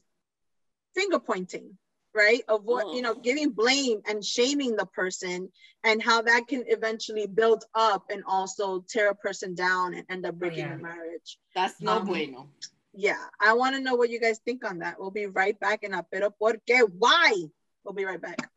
[0.95, 1.77] finger pointing
[2.15, 2.41] right?
[2.49, 5.49] Avoid you know giving blame and shaming the person
[5.83, 10.25] and how that can eventually build up and also tear a person down and end
[10.25, 10.75] up breaking yeah.
[10.75, 11.37] the marriage.
[11.55, 12.47] That's no Um, bueno.
[12.95, 14.99] yeah i want to know what you guys think on that.
[14.99, 17.49] We'll be right back in a pero porque why?
[17.83, 18.49] We'll be right back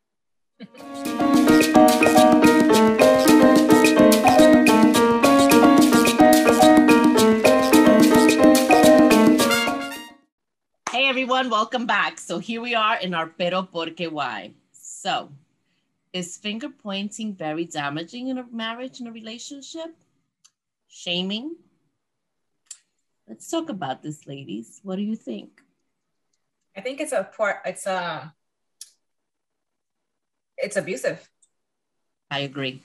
[10.96, 12.18] Hey everyone, welcome back.
[12.18, 14.52] So here we are in our pero porque why.
[14.72, 15.28] So,
[16.14, 19.94] is finger pointing very damaging in a marriage and a relationship?
[20.88, 21.54] Shaming?
[23.28, 24.80] Let's talk about this, ladies.
[24.85, 25.61] What do you think?
[26.74, 27.56] I think it's a part.
[27.66, 28.32] It's a.
[30.56, 31.28] It's abusive.
[32.30, 32.80] I agree.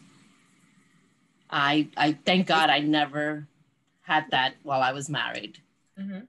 [1.49, 3.47] I I thank God I never
[4.01, 5.59] had that while I was married.
[5.97, 6.27] Mhm.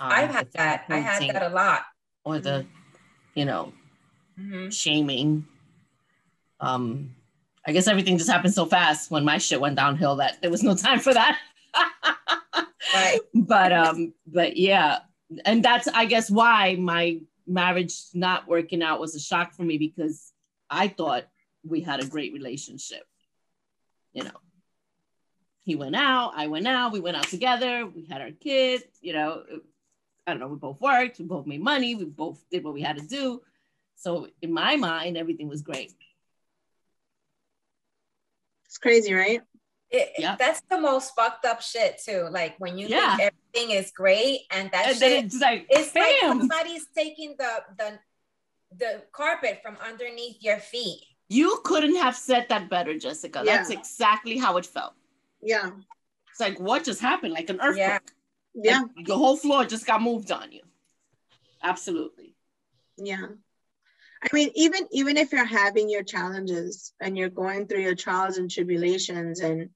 [0.00, 0.84] Um, I've had that.
[0.88, 1.82] I had that a lot.
[2.24, 2.66] Or the,
[3.34, 3.72] you know,
[4.38, 4.72] Mhm.
[4.72, 5.46] shaming.
[6.60, 7.14] Um,
[7.66, 10.62] I guess everything just happened so fast when my shit went downhill that there was
[10.62, 11.38] no time for that.
[12.94, 13.20] Right.
[13.34, 15.00] But um, but yeah,
[15.44, 19.76] and that's I guess why my marriage not working out was a shock for me
[19.78, 20.32] because
[20.70, 21.24] I thought
[21.66, 23.04] we had a great relationship.
[24.12, 24.40] You know,
[25.64, 29.12] he went out, I went out, we went out together, we had our kids, you
[29.12, 29.44] know,
[30.28, 32.82] I don't know, we both worked, we both made money, we both did what we
[32.82, 33.40] had to do.
[33.96, 35.94] So in my mind, everything was great.
[38.66, 39.40] It's crazy, right?
[39.90, 40.36] It, Yeah.
[40.38, 42.28] That's the most fucked up shit too.
[42.30, 43.16] Like when you Yeah.
[43.16, 47.34] think everything is great and that And shit, then it's like, it's like somebody's taking
[47.38, 47.98] the the
[48.76, 51.00] the carpet from underneath your feet.
[51.30, 53.42] you couldn't have said that better, Jessica.
[53.44, 54.94] That's exactly how it felt.
[55.40, 55.70] Yeah.
[56.30, 57.32] It's like, what just happened?
[57.32, 57.78] Like an earthquake.
[57.78, 57.98] Yeah.
[58.54, 58.82] Yeah.
[58.96, 60.62] Like, the whole floor just got moved on you.
[61.62, 62.34] Absolutely.
[62.96, 63.26] Yeah.
[64.22, 68.36] I mean, even even if you're having your challenges and you're going through your trials
[68.36, 69.70] and tribulations and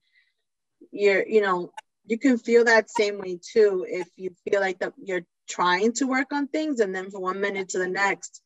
[0.91, 1.71] you're, you know,
[2.05, 6.07] you can feel that same way too if you feel like that you're trying to
[6.07, 8.41] work on things and then from one minute to the next,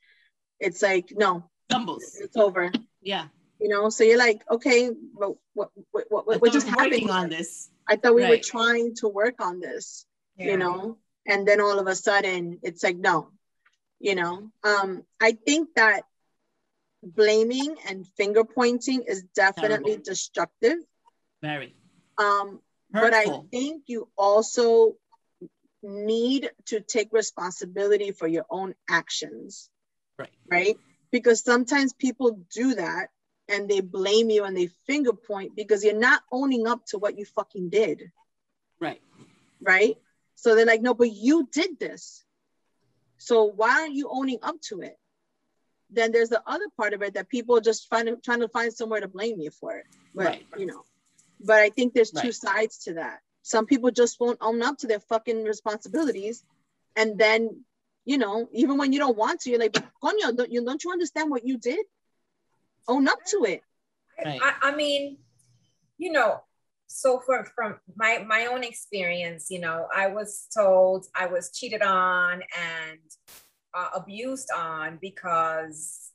[0.60, 2.18] it's like, no, Stumbles.
[2.20, 2.72] it's over.
[3.02, 3.28] Yeah.
[3.60, 7.10] You know, so you're like, okay, but what what what, what, what just we happened?
[7.10, 7.72] on this.
[7.88, 10.06] I thought we were trying to work on this.
[10.38, 10.52] Yeah.
[10.52, 13.30] you know and then all of a sudden it's like no
[14.00, 16.04] you know um i think that
[17.04, 20.04] blaming and finger pointing is definitely Terrible.
[20.04, 20.78] destructive
[21.42, 21.76] Very
[22.18, 24.96] um but i think you also
[25.84, 29.70] need to take responsibility for your own actions
[30.18, 30.32] Right.
[30.50, 30.78] right
[31.12, 33.10] because sometimes people do that
[33.48, 37.18] and they blame you and they finger point because you're not owning up to what
[37.18, 38.12] you fucking did
[38.80, 39.02] Right.
[39.62, 39.98] right?
[40.38, 42.24] So they're like, no, but you did this.
[43.18, 44.96] So why aren't you owning up to it?
[45.90, 49.02] Then there's the other part of it that people just find trying to find somewhere
[49.02, 49.86] to blame you for it.
[50.14, 50.48] But Right.
[50.56, 50.84] you know,
[51.40, 52.36] but I think there's two Right.
[52.36, 53.22] sides to that.
[53.42, 56.46] Some people just won't own up to their fucking responsibilities.
[56.96, 57.66] And then,
[58.06, 60.84] you know, even when you don't want to, you're like, but coño, don't you don't
[60.84, 61.84] you understand what you did?
[62.88, 63.64] Own up to it.
[64.24, 64.40] Right.
[64.42, 65.18] I, I mean,
[65.98, 66.44] you know,
[66.88, 71.82] so for from my my own experience, you know, I was told I was cheated
[71.82, 73.00] on and
[73.74, 76.12] uh, abused on because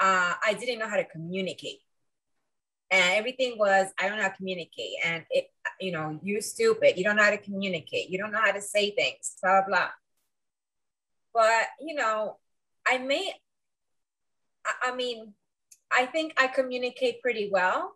[0.00, 1.80] uh, I didn't know how to communicate,
[2.90, 5.48] and everything was I don't know how to communicate, and it,
[5.80, 8.62] you know, you're stupid, you don't know how to communicate, you don't know how to
[8.62, 9.90] say things, blah blah.
[11.34, 12.38] But you know,
[12.86, 13.32] I may,
[14.66, 15.34] I, I mean,
[15.90, 17.94] I think I communicate pretty well.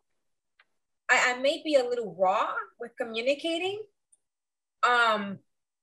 [1.08, 2.48] I, I may be a little raw
[2.80, 3.80] with communicating,
[4.82, 5.38] um,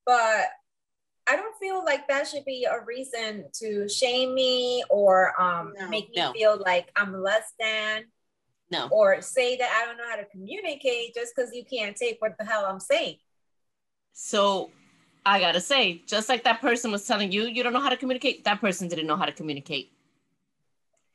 [0.05, 0.45] but
[1.29, 5.87] I don't feel like that should be a reason to shame me or um, No.
[5.87, 6.33] make me No.
[6.33, 8.03] feel like I'm less than
[8.69, 8.89] No.
[8.91, 12.37] or say that I don't know how to communicate just because you can't take what
[12.37, 13.17] the hell I'm saying.
[14.11, 14.71] So
[15.25, 17.97] I gotta say, just like that person was telling you, you don't know how to
[17.97, 18.43] communicate.
[18.43, 19.91] That person didn't know how to communicate.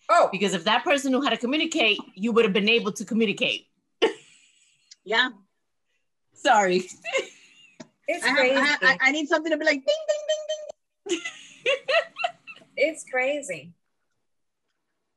[0.09, 3.05] Oh, Because if that person knew how to communicate, you would have been able to
[3.05, 3.67] communicate.
[5.09, 5.31] Yeah.
[6.35, 6.77] Sorry.
[8.09, 8.57] it's I, crazy.
[8.57, 10.25] I, I, I need something to be like ding ding
[11.09, 11.21] ding ding.
[12.77, 13.73] it's crazy.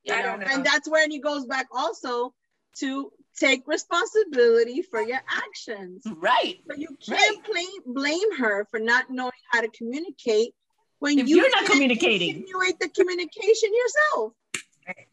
[0.06, 0.24] you I know?
[0.28, 0.48] don't know.
[0.50, 2.34] And that's where it goes back also
[2.78, 6.04] to take responsibility for your actions.
[6.16, 6.60] Right.
[6.66, 10.54] But you can't blame, blame her for not knowing how to communicate
[11.00, 12.30] when If you you're not can't communicating.
[12.38, 14.34] insinuate the communication yourself.
[14.88, 15.08] Right.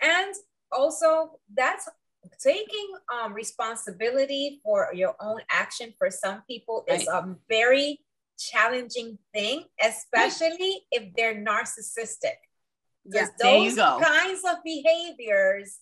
[0.00, 0.34] and
[0.72, 1.86] also that's
[2.42, 8.00] taking um, responsibility for your own action for some people is a very
[8.38, 12.36] challenging thing especially if they're narcissistic
[13.04, 13.26] Yeah.
[13.26, 14.00] because There you those go.
[14.02, 15.78] kinds of behaviors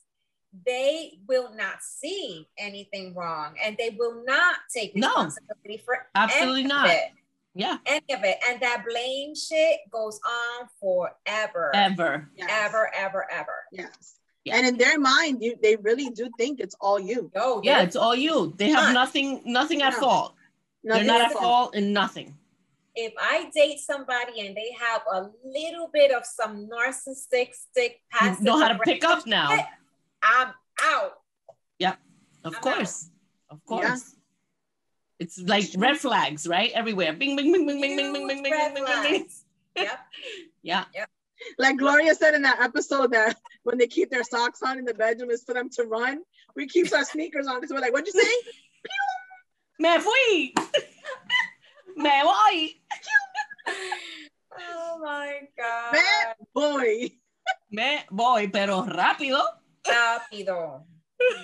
[0.67, 5.09] they will not see anything wrong and they will not take No.
[5.09, 6.87] responsibility for Absolutely any not.
[6.87, 7.11] of it
[7.55, 7.79] Yeah.
[7.87, 12.29] any of it and that blame shit goes on forever Ever.
[12.35, 12.49] Yes.
[12.51, 14.18] ever ever ever Yes.
[14.49, 14.57] Yeah.
[14.57, 17.31] And in their mind, you they really do think it's all you.
[17.35, 18.53] Yo, Yeah, it's all you.
[18.57, 18.93] They have Not.
[18.95, 20.01] nothing, nothing at No.
[20.01, 20.35] fault.
[20.85, 21.43] Nothing They're not at at all.
[21.43, 22.35] fault in nothing.
[23.09, 28.43] if I date somebody and they have a little bit of some narcissistic You passive
[28.43, 29.51] know how to pick up now.
[30.21, 30.51] I'm
[30.83, 31.13] out.
[31.79, 31.95] Yeah,
[32.45, 33.11] of I'm course.
[33.51, 33.85] Of course.
[33.87, 35.21] Yeah.
[35.21, 36.71] It's like red flags, right?
[36.75, 37.13] Everywhere.
[37.13, 38.85] Bing, bing, bing, bing, bing, bing, bing, bing, bing, bing, bing, bing.
[38.87, 39.45] flags.
[39.77, 39.99] Yep.
[40.63, 40.85] Yeah.
[41.59, 44.95] Like Gloria said in that episode that when they keep their socks on in the
[44.95, 46.21] bedroom is for them to run.
[46.57, 47.57] We keep our sneakers on.
[47.61, 48.51] because we're like, what'd you say?
[49.79, 50.55] Me fui.
[51.97, 52.75] Me voy.
[54.61, 55.93] Oh my God.
[55.93, 56.01] Me
[56.55, 57.11] voy.
[57.71, 59.41] Me voy, pero rápido.
[59.87, 60.83] Rápido.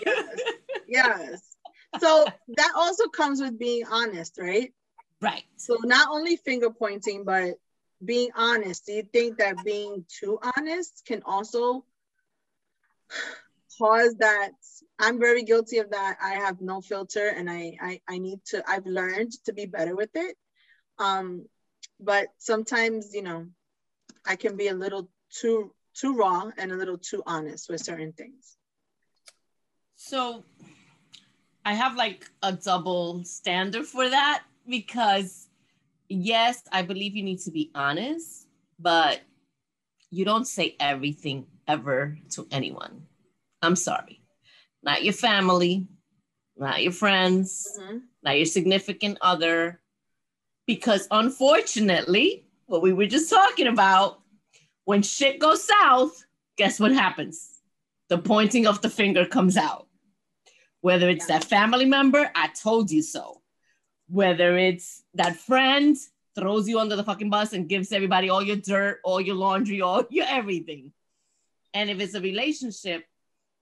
[0.05, 0.41] Yes.
[0.89, 1.57] yes.
[2.01, 2.27] So
[2.57, 4.73] that also comes with being honest, right?
[5.21, 5.45] Right.
[5.57, 7.55] So not only finger pointing, but
[8.05, 8.87] being honest.
[8.87, 11.85] Do you think that being too honest can also
[13.79, 14.53] cause that?
[14.99, 16.19] I'm very guilty of that.
[16.23, 19.95] I have no filter and I I, I need to, I've learned to be better
[19.97, 20.37] with it.
[20.99, 21.47] Um,
[22.01, 23.47] but sometimes, you know,
[24.27, 28.13] I can be a little too too raw and a little too honest with certain
[28.13, 28.57] things.
[29.97, 30.45] So
[31.65, 35.44] I have like a double standard for that because
[36.09, 38.47] yes, I believe you need to be honest,
[38.79, 39.21] but
[40.11, 43.07] you don't say everything ever to anyone.
[43.63, 44.21] I'm sorry.
[44.83, 45.87] Not your family,
[46.57, 47.99] not your friends, Mm-hmm.
[48.23, 49.81] not your significant other.
[50.67, 54.21] Because unfortunately, what we were just talking about,
[54.85, 56.25] when shit goes south,
[56.57, 57.61] guess what happens?
[58.09, 59.89] The pointing of the finger comes out.
[60.81, 63.41] Whether it's that family member, I told you so.
[64.09, 65.97] Whether it's that friend
[66.35, 69.81] throws you under the fucking bus and gives everybody all your dirt, all your laundry,
[69.81, 70.93] all your everything.
[71.73, 73.05] And if it's a relationship,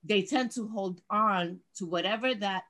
[0.05, 2.64] they tend to hold on to whatever that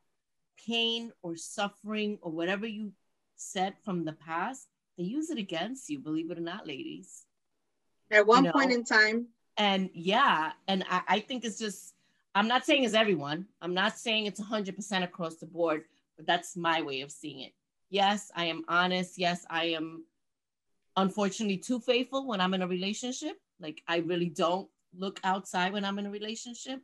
[0.67, 2.93] pain or suffering or whatever you
[3.37, 7.25] said from the past, they use it against you, believe it or not, ladies.
[8.11, 11.95] At one You point in time, And yeah, and I, I think it's just,
[12.35, 13.47] I'm not saying it's everyone.
[13.61, 15.85] I'm not saying it's 100% across the board,
[16.17, 17.53] but that's my way of seeing it.
[17.93, 19.19] Yes, I am honest.
[19.19, 20.07] Yes, I am
[20.97, 23.37] unfortunately too faithful when I'm in a relationship.
[23.61, 26.81] Like I really don't look outside when I'm in a relationship.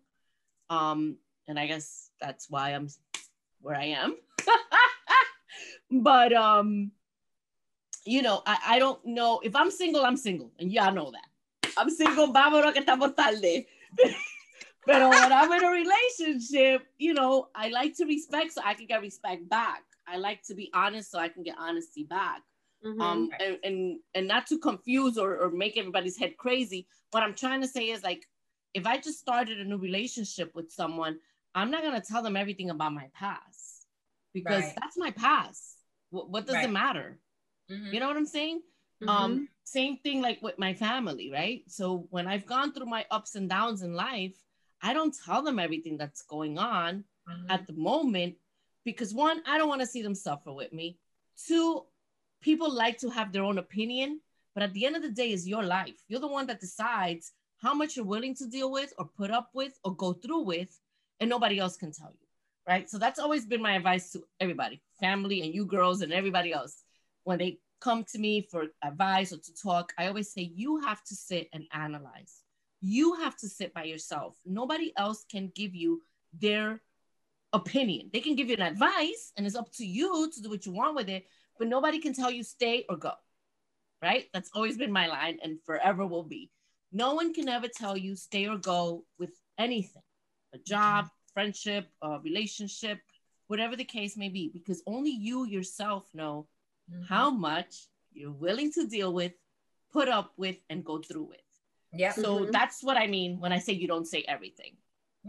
[0.69, 1.17] Um,
[1.49, 2.89] and I guess that's why I'm
[3.63, 4.19] where I am.
[5.91, 6.93] but um,
[8.05, 11.73] you know, I, I don't know if I'm single, I'm single, and y'all know that.
[11.79, 13.65] I'm single, vámonos que estamos tarde.
[14.87, 18.85] Pero when I'm in a relationship, you know, I like to respect so I can
[18.85, 19.85] get respect back.
[20.11, 22.43] I like to be honest so I can get honesty back.
[22.85, 23.01] Mhm.
[23.01, 26.87] Um, and, and and not to confuse or, or make everybody's head crazy.
[27.11, 28.27] What I'm trying to say is like,
[28.75, 31.19] if I just started a new relationship with someone,
[31.55, 33.87] I'm not gonna tell them everything about my past
[34.33, 34.75] because Right.
[34.81, 35.79] that's my past.
[36.11, 36.71] What, what does it Right.
[36.71, 37.19] matter?
[37.71, 37.93] Mhm.
[37.93, 38.63] You know what I'm saying?
[39.03, 39.09] Mhm.
[39.09, 41.63] Um, same thing like with my family, right?
[41.69, 44.37] So when I've gone through my ups and downs in life,
[44.81, 47.47] I don't tell them everything that's going on Mhm.
[47.51, 48.37] at the moment
[48.89, 50.97] because one, I don't want to see them suffer with me.
[51.47, 51.85] Two,
[52.41, 54.21] people like to have their own opinion,
[54.55, 56.03] but at the end of the day, it's your life.
[56.09, 59.51] You're the one that decides how much you're willing to deal with or put up
[59.53, 60.81] with or go through with,
[61.21, 62.27] and nobody else can tell you,
[62.67, 62.89] right?
[62.89, 66.83] So that's always been my advice to everybody, family and you girls and everybody else.
[67.25, 71.05] When they come to me for advice or to talk, I always say, you have
[71.05, 72.43] to sit and analyze.
[72.81, 74.37] You have to sit by yourself.
[74.47, 76.01] Nobody else can give you
[76.33, 76.81] their
[77.53, 78.11] opinion.
[78.13, 80.73] They can give you an advice, and it's up to you to do what you
[80.73, 81.27] want with it,
[81.59, 83.13] but nobody can tell you stay or go.
[84.01, 84.27] Right?
[84.33, 86.51] That's always been my line and forever will be.
[86.93, 90.03] No one can ever tell you stay or go with anything
[90.55, 93.01] a job, friendship, a relationship,
[93.49, 96.49] whatever the case may be, because only you yourself know
[96.91, 97.07] Mhm.
[97.07, 99.33] how much you're willing to deal with,
[99.93, 101.41] put up with, and go through with.
[101.93, 102.13] Yeah.
[102.13, 102.53] So Mhm.
[102.53, 104.77] that's what I mean when I say you don't say everything,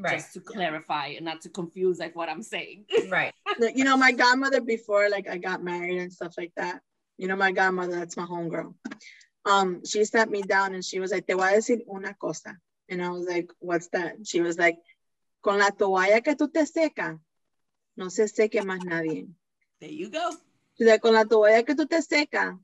[0.01, 0.17] Right.
[0.19, 2.85] just to clarify and not to confuse like what I'm saying.
[3.09, 3.33] Right.
[3.75, 6.81] You know, my godmother before like I got married and stuff like that.
[7.17, 8.73] You know, my godmother, that's my homegirl.
[9.45, 12.57] Um, she sat me down and she was like, Te voy a decir una cosa.
[12.87, 14.15] And I was like, What's that?
[14.25, 14.77] She was like,
[15.43, 17.19] Con la toalla que tú te seca,
[17.97, 19.27] no se seque más nadie.
[19.81, 20.29] there you go.
[20.77, 22.55] She's like, Con la toalla que tú te secas,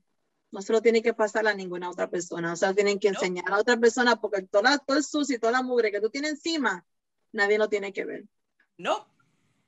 [0.52, 2.52] no se lo tiene que pasar a ninguna otra persona.
[2.52, 3.26] O sea, tienen que Nope.
[3.26, 6.08] enseñar a otra persona porque toda, todo el sucio y toda la mugre que tú
[6.08, 6.84] tienes encima,
[7.36, 8.22] nadie lo tiene que ver.
[8.78, 9.06] Nope.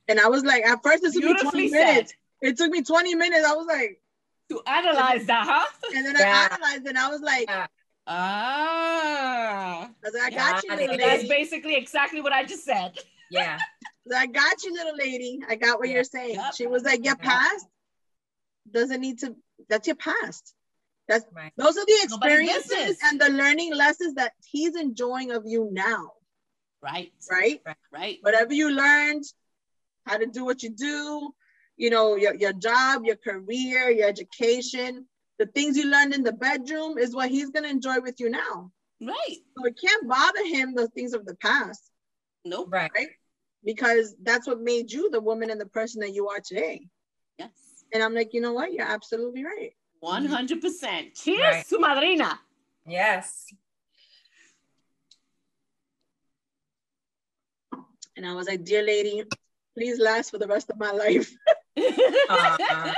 [0.08, 1.84] And I was like, at first it took me 20 said.
[1.86, 2.14] minutes.
[2.40, 3.46] It took me 20 minutes.
[3.46, 4.00] I was like,
[4.50, 5.66] To analyze that, huh?
[5.94, 6.48] and then Yeah.
[6.50, 7.66] I analyzed and I was like, Yeah.
[8.06, 9.84] Ah.
[9.84, 12.92] I was like, I got you, little it That's basically exactly what I just said.
[13.30, 13.58] Yeah.
[14.14, 15.40] I got you, little lady.
[15.48, 15.96] I got what Yeah.
[15.96, 16.36] you're saying.
[16.36, 16.54] Yep.
[16.54, 17.66] She was like, your past
[18.70, 19.34] doesn't need to,
[19.68, 20.54] that's your past.
[21.08, 21.52] That's Right.
[21.56, 26.12] those are the experiences and the learning lessons that he's enjoying of you now,
[26.82, 27.12] Right.
[27.30, 27.60] right?
[27.92, 28.18] Right.
[28.22, 29.24] Whatever you learned,
[30.06, 31.30] how to do what you do,
[31.76, 35.06] you know, your, your job, your career, your education,
[35.38, 38.70] the things you learned in the bedroom is what he's gonna enjoy with you now.
[39.00, 39.36] Right.
[39.56, 41.90] So it can't bother him the things of the past
[42.44, 42.68] Nope.
[42.70, 42.90] Right.
[43.64, 46.86] because that's what made you the woman and the person that you are today.
[47.38, 47.50] Yes.
[47.92, 48.72] And I'm like, you know what?
[48.72, 49.72] You're absolutely right.
[50.02, 51.14] 100%.
[51.22, 51.66] Cheers Right.
[51.68, 52.38] to madrina.
[52.86, 53.46] Yes.
[58.18, 59.22] And I was like, dear lady,
[59.76, 61.32] please last for the rest of my life.
[61.78, 62.94] Aw.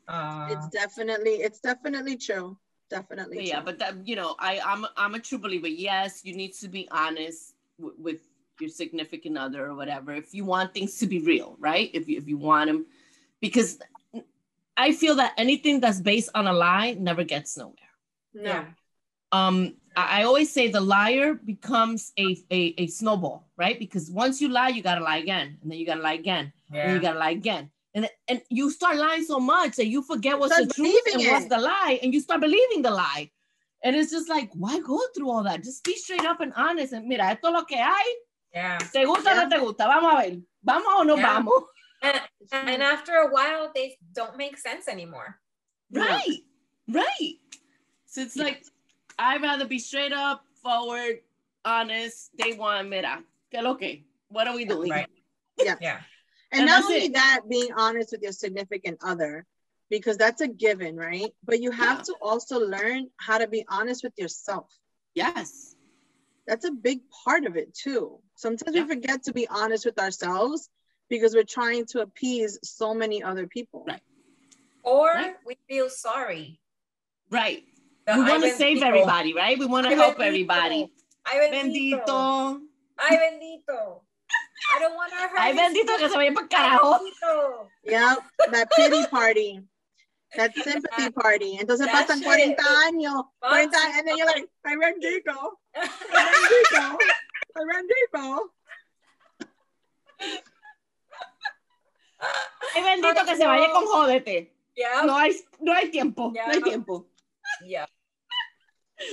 [0.09, 0.47] Aw.
[0.53, 2.57] It's definitely, it's definitely true.
[2.91, 3.39] Definitely.
[3.39, 3.65] But yeah, true.
[3.65, 5.67] but that you know, I I'm I'm a true believer.
[5.67, 8.21] Yes, you need to be honest w- with
[8.61, 10.13] your significant other or whatever.
[10.15, 11.91] If you want things to be real, right?
[11.93, 12.87] If you if you want them,
[13.41, 13.81] because
[14.77, 17.75] I feel that anything that's based on a lie never gets nowhere.
[18.33, 18.43] no.
[18.43, 18.65] Yeah.
[19.33, 23.79] Um, I, always say the liar becomes a, a a snowball, right?
[23.79, 26.93] Because once you lie, you gotta lie again, and then you gotta lie again, and
[26.93, 27.71] you gotta lie again.
[27.95, 31.33] And, and you start lying so much that you forget what's the truth and believing
[31.33, 33.31] what's the lie, and you start believing the lie.
[33.85, 35.63] And it's just like, why go through all that?
[35.63, 36.93] Just be straight up and honest.
[36.95, 38.15] And mira, esto es lo que hay.
[38.53, 38.79] Yeah.
[38.79, 39.85] ¿Te gusta o no te gusta?
[39.85, 40.39] Vamos a ver.
[40.65, 41.35] ¿Vamos o no Yeah.
[41.35, 41.65] vamos?
[42.03, 42.21] And,
[42.53, 45.39] and after a while, they don't make sense anymore.
[45.91, 46.41] Right.
[46.89, 47.37] Right.
[48.07, 48.65] So it's like,
[49.19, 51.21] I'd rather be straight up, forward,
[51.65, 52.31] honest.
[52.37, 54.05] Day one, mira, que lo que?
[54.29, 54.91] What are we doing?
[54.91, 55.09] Right.
[55.57, 55.77] Yeah.
[55.81, 56.01] Yeah.
[56.51, 57.15] And, And not that's only it.
[57.15, 59.47] that, being honest with your significant other,
[59.89, 61.31] because that's a given, right?
[61.45, 62.05] But you have Yeah.
[62.05, 64.69] to also learn how to be honest with yourself.
[65.15, 65.77] Yes.
[66.49, 68.19] That's a big part of it too.
[68.35, 68.83] Sometimes Yeah.
[68.83, 70.69] we forget to be honest with ourselves
[71.09, 73.85] because we're trying to appease so many other people.
[73.87, 74.03] Right.
[74.83, 75.37] Or Right.
[75.47, 76.61] we feel sorry.
[77.31, 77.63] Right.
[78.07, 79.59] The we want to save everybody, right?
[79.59, 80.27] We want to help bendito.
[80.29, 80.93] everybody.
[81.25, 82.05] Ay bendito.
[82.05, 82.61] Bendito.
[83.01, 84.01] Ay bendito.
[84.75, 86.91] I don't want to hurt Ay, bendito que se vaya para Ay, carajo.
[87.01, 87.33] bendito.
[87.85, 88.17] Yeah,
[88.51, 89.61] that pity party,
[90.37, 91.59] that sympathy party.
[91.61, 92.57] Entonces That pasan shit.
[92.57, 92.57] 40
[92.89, 95.37] años, 40, and then you're like, ay bendito,
[95.77, 96.83] ay bendito,
[97.57, 98.25] ay bendito.
[102.75, 104.51] Ay, bendito que se vaya con jódete.
[104.77, 105.03] Yeah.
[105.05, 106.33] No hay, no hay tiempo.
[106.35, 107.07] No hay tiempo.
[107.65, 107.87] Yeah.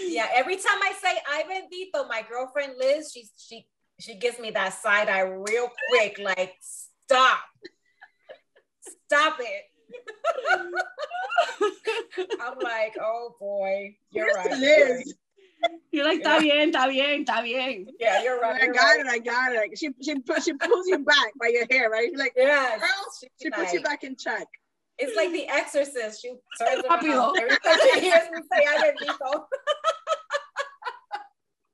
[0.08, 0.28] Yeah.
[0.36, 3.66] Every time I say ay bendito, my girlfriend Liz, she she
[4.00, 7.40] she gives me that side eye real quick, like stop.
[9.06, 9.64] Stop it.
[12.42, 14.60] I'm like, oh boy, you're Where's right.
[14.60, 15.14] you're Liz?
[15.92, 17.86] You're like, está bien, está bien, está bien.
[18.00, 18.62] Yeah, you're right.
[18.62, 19.00] I you're got right.
[19.02, 19.78] it, I got it.
[19.78, 22.10] She she she pulls you back by your hair, right?
[22.10, 22.88] She's like, Yeah, girl,
[23.20, 24.48] she she puts you back in check.
[24.98, 26.22] It's like the exorcist.
[26.22, 26.30] She
[26.60, 29.44] turns around every time she hears me say ay bendito.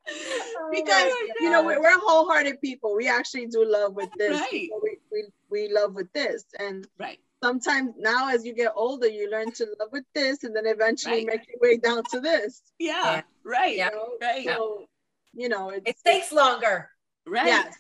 [0.09, 2.95] Oh Because my you know we're, we're wholehearted people.
[2.95, 4.39] We actually do love with this.
[4.39, 4.70] Right.
[4.82, 7.20] We, we we love with this, and Right.
[7.43, 11.26] sometimes now as you get older, you learn to love with this, and then eventually
[11.26, 11.39] Right.
[11.39, 12.61] make your way down to this.
[12.80, 13.03] Yeah.
[13.03, 13.22] Yeah.
[13.43, 13.76] Right.
[13.78, 13.89] Yeah.
[13.89, 14.09] You know?
[14.22, 14.45] Right.
[14.45, 14.86] So
[15.34, 16.89] you know it's, it takes longer.
[17.28, 17.47] Right.
[17.47, 17.76] yes,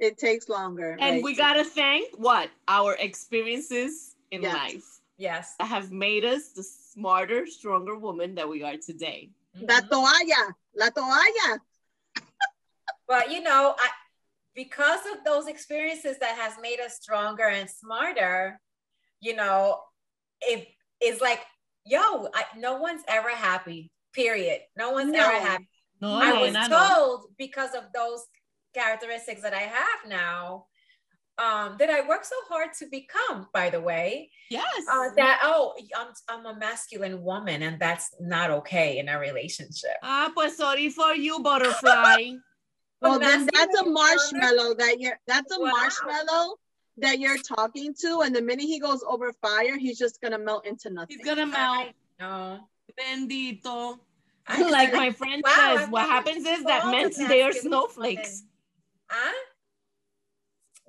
[0.00, 0.96] it takes longer.
[0.98, 1.22] And right.
[1.22, 4.54] we gotta thank what our experiences in Yes.
[4.54, 5.54] life Yes.
[5.58, 9.30] that have made us the smarter, stronger woman that we are today.
[9.54, 9.88] la Mhm.
[9.88, 11.60] toalla, la toalla.
[13.06, 13.88] But you know, I
[14.54, 18.60] because of those experiences that has made us stronger and smarter,
[19.20, 19.82] you know,
[20.40, 20.68] it
[21.00, 21.44] is like,
[21.84, 23.90] yo, I, no one's ever happy.
[24.12, 24.60] Period.
[24.76, 25.18] No one's No.
[25.24, 25.68] ever happy.
[26.00, 26.78] No, I was Elena, no.
[26.78, 28.24] told because of those
[28.74, 30.66] characteristics that I have now,
[31.38, 33.48] um, that I work so hard to become.
[33.52, 34.64] By the way, Yes.
[34.90, 39.96] uh, that oh, I'm I'm a masculine woman, and that's not okay in a relationship.
[40.02, 42.32] ah, pues sorry for you, butterfly.
[43.02, 45.18] Well, then that's a marshmallow that you're.
[45.26, 45.72] That's a Wow.
[45.72, 46.56] marshmallow
[46.96, 50.64] that you're talking to, and the minute he goes over fire, he's just gonna melt
[50.64, 51.18] into nothing.
[51.18, 51.88] He's gonna melt.
[52.18, 52.60] No.
[52.98, 53.98] Bendito.
[54.46, 58.44] I like my friend Wow, says, what happens is that men today are snowflakes.
[59.10, 59.32] Huh?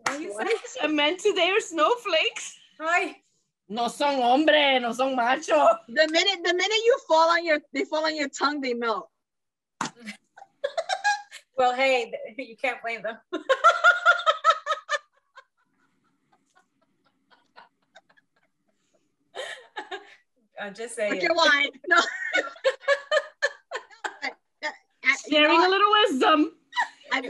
[0.06, 0.48] What you What?
[0.48, 0.80] say?
[0.84, 2.58] And men today are snowflakes.
[2.80, 3.18] Hi.
[3.68, 5.68] No son hombre, no son macho.
[5.88, 9.10] The minute the minute you fall on your they fall on your tongue, they melt.
[11.58, 13.18] well, hey, you can't blame them.
[20.62, 21.14] I'm just saying.
[21.14, 21.70] But your wine.
[21.88, 21.98] No.
[24.24, 24.32] I-
[24.64, 24.72] I- uh,
[25.28, 26.52] you Sharing know a little wisdom.
[27.12, 27.26] I've,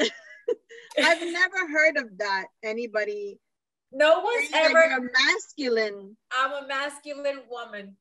[1.03, 2.45] I've never heard of that.
[2.63, 3.39] Anybody
[3.91, 4.85] No one's saying that ever.
[5.01, 6.17] you're masculine.
[6.31, 7.95] I'm a masculine woman.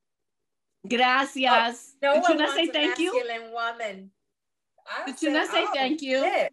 [0.88, 1.94] Gracias.
[1.94, 3.12] Oh, no Did one you not wants say a thank you?
[3.14, 4.10] masculine woman.
[4.86, 6.20] I Did you not say oh, thank you?
[6.20, 6.52] shit.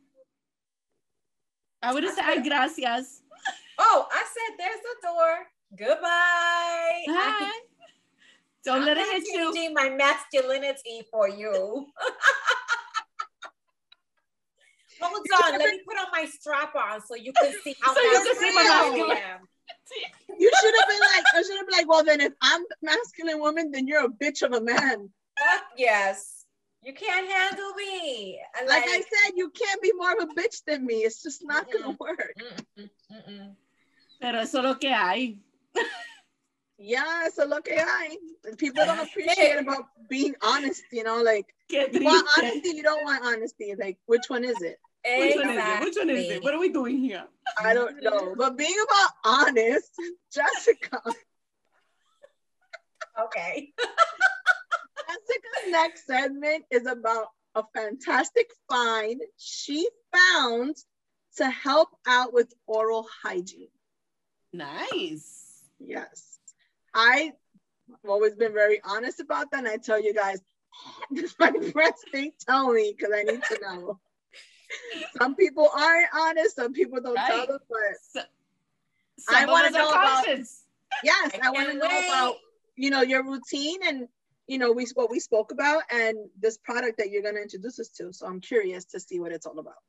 [1.83, 3.21] I would have said ay, gracias.
[3.77, 5.47] Oh, I said there's the door.
[5.77, 7.03] Goodbye.
[7.09, 7.51] Hi.
[8.63, 9.51] Don't I'm let it hit you.
[9.53, 11.87] changing my masculinity for you.
[15.01, 18.01] Hold on, let me put on my strap on so you can see how So
[18.01, 19.39] you can see my masculine I am.
[20.39, 22.65] You should have been like, I should have been like, well, then if I'm a
[22.81, 25.09] masculine woman, then you're a bitch of a man.
[25.37, 26.45] Fuck yes.
[26.83, 28.39] You can't handle me.
[28.57, 30.95] And Like I said, you can't be more of a bitch than me.
[31.03, 32.33] It's just not gonna work.
[32.39, 33.55] mm-mm, mm-mm.
[34.19, 35.37] Pero eso es lo que hay.
[36.77, 38.17] Yeah, so look at I.
[38.57, 43.03] People don't appreciate about being honest, you know, like Qué you want honesty, you don't
[43.03, 43.75] want honesty.
[43.77, 44.79] Like, which one is it?
[45.03, 45.83] Which one is it?
[45.83, 46.43] Which one is it?
[46.43, 47.25] What are we doing here?
[47.59, 48.35] I don't know.
[48.37, 49.91] But being about honest,
[50.33, 51.01] Jessica,
[53.19, 53.73] Okay.
[55.07, 60.75] Jessica's next segment is about a fantastic find she found
[61.37, 63.67] to help out with oral hygiene.
[64.53, 65.63] Nice.
[65.79, 66.39] Yes.
[66.93, 67.33] I've
[68.07, 69.59] always been very honest about that.
[69.59, 70.41] And I tell you guys,
[71.39, 73.99] my breast ain't tell me because I need to know.
[75.17, 77.47] Some people aren't honest, some people don't tell Right.
[77.47, 78.25] them, but
[79.19, 80.63] So, I wanna know about- conscious.
[81.03, 82.37] yes, I I, want to know about
[82.75, 84.07] you know your routine and
[84.47, 87.89] you know we what we spoke about and this product that you're gonna introduce us
[87.89, 88.11] to.
[88.13, 89.81] So I'm curious to see what it's all about.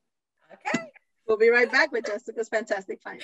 [0.53, 0.91] Okay.
[1.25, 3.23] We'll be right back with Jessica's fantastic find.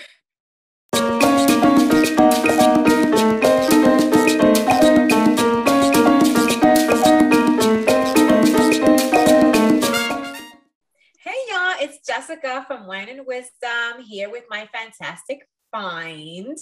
[11.79, 16.57] It's Jessica from Wine and Wisdom here with my fantastic find.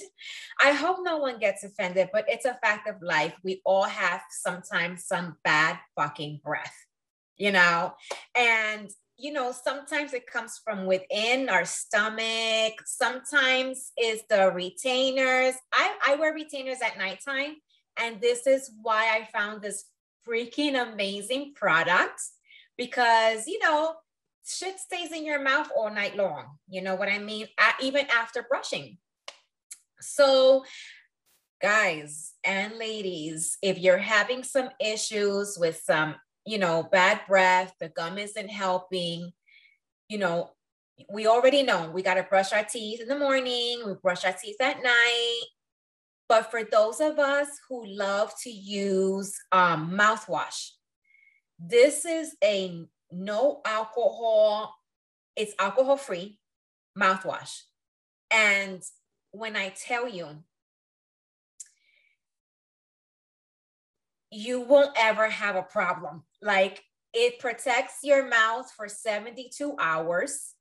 [0.61, 3.33] I hope no one gets offended, but it's a fact of life.
[3.43, 6.75] We all have sometimes some bad fucking breath,
[7.37, 7.93] you know?
[8.35, 8.89] And
[9.19, 12.73] you know, sometimes it comes from within our stomach.
[12.85, 15.55] Sometimes it's the retainers.
[15.73, 17.55] I, I wear retainers at nighttime.
[17.99, 19.85] And this is why I found this
[20.27, 22.21] freaking amazing product
[22.77, 23.95] because, you know,
[24.47, 26.57] shit stays in your mouth all night long.
[26.69, 27.47] You know what I mean?
[27.59, 28.97] A- even after brushing.
[29.99, 30.63] So,
[31.61, 37.89] guys and ladies, if you're having some issues with some, you know, bad breath, the
[37.89, 39.31] gum isn't helping,
[40.07, 40.51] you know,
[41.11, 44.33] we already know we got to brush our teeth in the morning, we brush our
[44.33, 45.41] teeth at night.
[46.29, 50.71] But for those of us who love to use um, mouthwash,
[51.59, 54.75] this is a no alcohol,
[55.35, 56.39] it's alcohol free
[56.97, 57.61] mouthwash.
[58.31, 58.81] And
[59.31, 60.43] when I tell you,
[64.31, 66.23] you won't ever have a problem.
[66.41, 66.83] Like
[67.13, 70.53] it protects your mouth for 72 hours.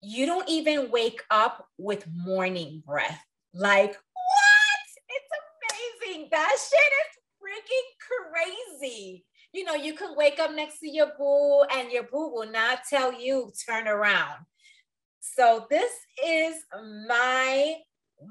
[0.00, 3.20] You don't even wake up with morning breath.
[3.52, 4.88] Like, what?
[5.08, 6.28] It's amazing.
[6.30, 9.24] That shit is freaking crazy.
[9.52, 12.80] You know, you can wake up next to your boo and your boo will not
[12.88, 14.44] tell you turn around.
[15.20, 15.90] So this
[16.24, 16.56] is
[17.08, 17.76] my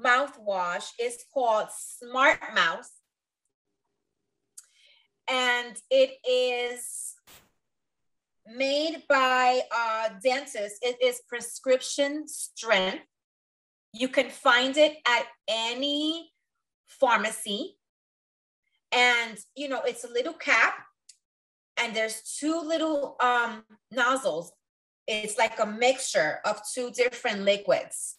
[0.04, 0.90] mouthwash.
[0.98, 2.88] It's called Smart Mouth.
[5.30, 7.14] And it is
[8.46, 10.76] made by a dentist.
[10.82, 13.04] It is prescription strength.
[13.92, 16.30] You can find it at any
[16.86, 17.76] pharmacy.
[18.92, 20.74] And you know, it's a little cap,
[21.78, 24.52] and there's two little um, nozzles.
[25.06, 28.16] It's like a mixture of two different liquids.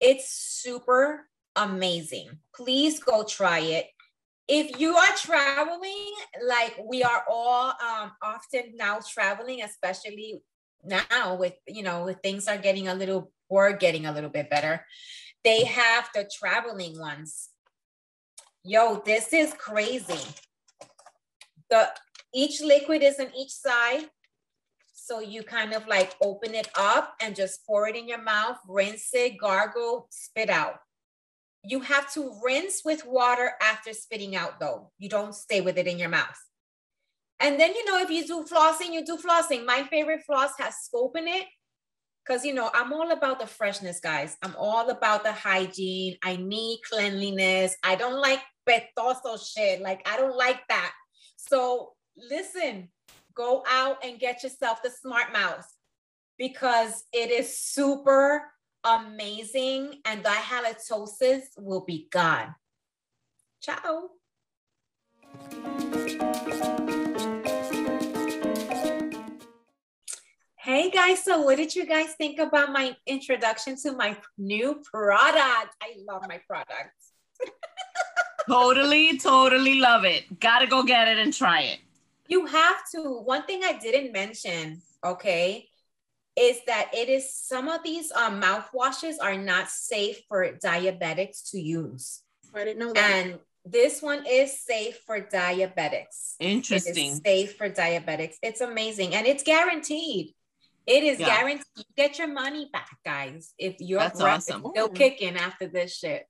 [0.00, 2.38] It's super amazing.
[2.54, 3.86] Please go try it.
[4.48, 6.14] If you are traveling,
[6.46, 10.42] like we are all um, often now traveling, especially
[10.82, 14.84] now with you know things are getting a little or getting a little bit better.
[15.44, 17.50] They have the traveling ones.
[18.64, 20.20] Yo, this is crazy.
[21.70, 21.90] The
[22.34, 24.08] each liquid is on each side.
[24.92, 28.58] So you kind of like open it up and just pour it in your mouth,
[28.68, 30.76] rinse it, gargle, spit out.
[31.64, 34.92] You have to rinse with water after spitting out, though.
[34.98, 36.38] You don't stay with it in your mouth.
[37.38, 39.66] And then, you know, if you do flossing, you do flossing.
[39.66, 41.46] My favorite floss has scope in it
[42.24, 44.36] because, you know, I'm all about the freshness, guys.
[44.42, 46.16] I'm all about the hygiene.
[46.22, 47.76] I need cleanliness.
[47.82, 49.80] I don't like petoso shit.
[49.80, 50.92] Like, I don't like that.
[51.36, 51.94] So,
[52.28, 52.88] listen,
[53.34, 55.66] go out and get yourself the Smart Mouth
[56.38, 58.42] because it is super
[58.84, 62.54] amazing and the halitosis will be gone.
[63.62, 64.10] Ciao.
[70.56, 75.74] Hey guys, so what did you guys think about my introduction to my new product?
[75.82, 76.94] I love my product.
[78.48, 80.40] Totally, totally love it.
[80.40, 81.78] Gotta go get it and try it.
[82.30, 83.00] You have to.
[83.34, 85.66] One thing I didn't mention, okay?
[86.36, 91.60] is that it is some of these um, mouthwashes are not safe for diabetics to
[91.60, 92.22] use.
[92.54, 93.26] I didn't know that.
[93.26, 96.36] And this one is safe for diabetics.
[96.40, 97.20] Interesting.
[97.22, 98.36] safe for diabetics.
[98.42, 100.34] It's amazing and it's guaranteed.
[100.86, 101.26] It is Yeah.
[101.26, 101.66] guaranteed.
[101.76, 103.52] You get your money back, guys.
[103.58, 104.64] If your That's breath awesome.
[104.64, 106.26] is still kicking after this shit.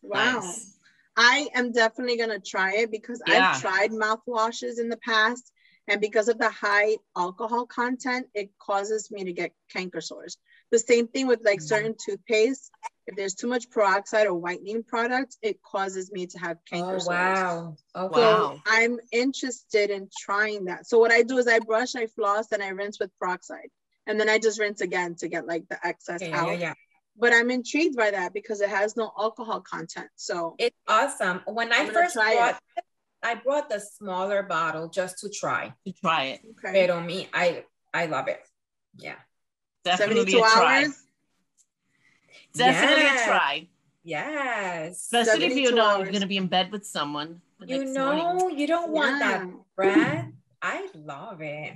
[0.00, 0.40] wow.
[0.40, 0.76] Nice.
[1.16, 3.52] I am definitely gonna try it because Yeah.
[3.52, 5.52] I've tried mouthwashes in the past,
[5.88, 10.38] and because of the high alcohol content, it causes me to get canker sores.
[10.70, 11.66] The same thing with like Mhm.
[11.68, 12.70] certain toothpaste.
[13.06, 16.98] If there's too much peroxide or whitening products, it causes me to have canker Oh
[16.98, 17.08] sores.
[17.08, 17.76] wow.
[17.96, 18.14] Okay.
[18.14, 18.62] So Wow.
[18.66, 20.86] I'm interested in trying that.
[20.86, 23.70] So what I do is I brush, I floss, and I rinse with peroxide,
[24.06, 26.48] and then I just rinse again to get like the excess Yeah, yeah, out.
[26.52, 26.74] yeah, yeah.
[27.20, 30.08] But I'm intrigued by that because it has no alcohol content.
[30.16, 31.42] So It's awesome.
[31.46, 32.36] When I I'm first try it.
[32.38, 32.84] bought it,
[33.22, 35.74] I brought the smaller bottle just to try.
[35.86, 36.40] To try it.
[36.58, 36.72] okay.
[36.86, 38.40] Pero me, I I love it.
[38.96, 39.16] Yeah.
[39.84, 40.78] Definitely 72 a try.
[40.84, 41.04] hours.
[42.54, 43.20] Definitely Yes.
[43.22, 43.68] a try.
[44.02, 44.96] Yes.
[45.12, 45.98] Especially if you 72 know hours.
[46.04, 47.40] you're gonna be in bed with someone.
[47.66, 48.58] You know, morning.
[48.58, 49.52] you don't want that Yeah.
[49.76, 50.32] bread.
[50.62, 51.74] I love it.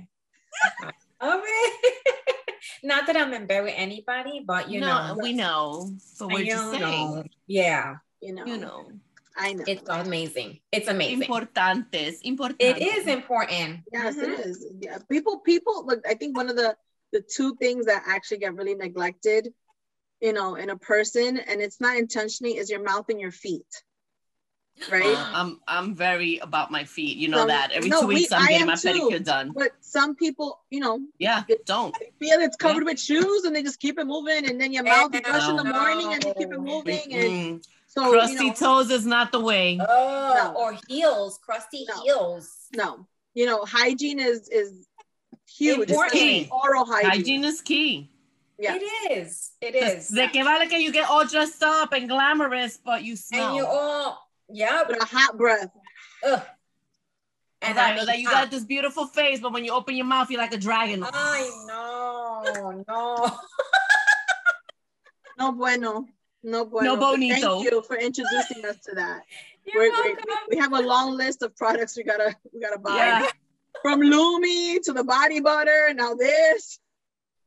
[0.81, 0.91] I
[1.21, 2.34] love it.
[2.83, 6.45] Not that I'm in bed with anybody, but you no, know, we know, but we're
[6.45, 6.81] just saying.
[7.15, 7.23] know.
[7.47, 8.45] Yeah, You know.
[8.45, 8.91] You know,
[9.37, 9.63] I know.
[9.67, 10.59] it's amazing.
[10.71, 11.27] It's amazing.
[11.27, 12.55] importantes, importante.
[12.59, 13.81] It is important.
[13.91, 14.23] yes, Mhm.
[14.23, 14.65] it is.
[14.79, 14.97] Yeah.
[15.09, 16.75] People, people look, I think one of the
[17.11, 19.53] the two things that actually get really neglected,
[20.19, 23.65] you know, in a person, and it's not intentionally, is your mouth and your feet.
[24.91, 25.03] Right?
[25.05, 27.17] Uh, I'm I'm very about my feet.
[27.17, 28.89] You know Some- that every no, two we- weeks I'm getting my too.
[28.89, 29.51] pedicure done.
[29.55, 31.95] but some people, you know, Yeah, it, don't.
[32.19, 35.13] feel it's covered with shoes and they just keep it moving and then your mouth
[35.13, 37.67] you brush in the morning and they keep it moving and Mm-mm.
[37.87, 39.79] so Crusty you know, toes is not the way.
[39.81, 40.59] Oh, No.
[40.61, 42.03] or heels, crusty No.
[42.03, 42.67] heels.
[42.75, 44.87] no you know hygiene is is
[45.47, 46.13] huge Important.
[46.15, 48.09] especially oral hygiene, Hygiene is key.
[48.59, 49.51] yeah It is.
[49.61, 50.07] It is.
[50.09, 53.47] De que vale que you get all dressed up and glamorous, but you smell.
[53.49, 54.83] And you all, yeah.
[54.87, 55.69] with a hot breath
[56.25, 56.41] Ugh.
[57.61, 60.05] And right, I know that you got this beautiful face, but when you open your
[60.05, 61.03] mouth, you're like a dragon.
[61.03, 63.39] I know, no.
[65.39, 66.05] no bueno
[66.43, 67.55] no bueno No bonito.
[67.59, 69.23] thank you for introducing us to that
[69.65, 70.25] You're We're, we welcome.
[70.49, 73.29] we have a long list of products we gotta we gotta buy Yeah.
[73.81, 76.79] from Lumi to the body butter and now this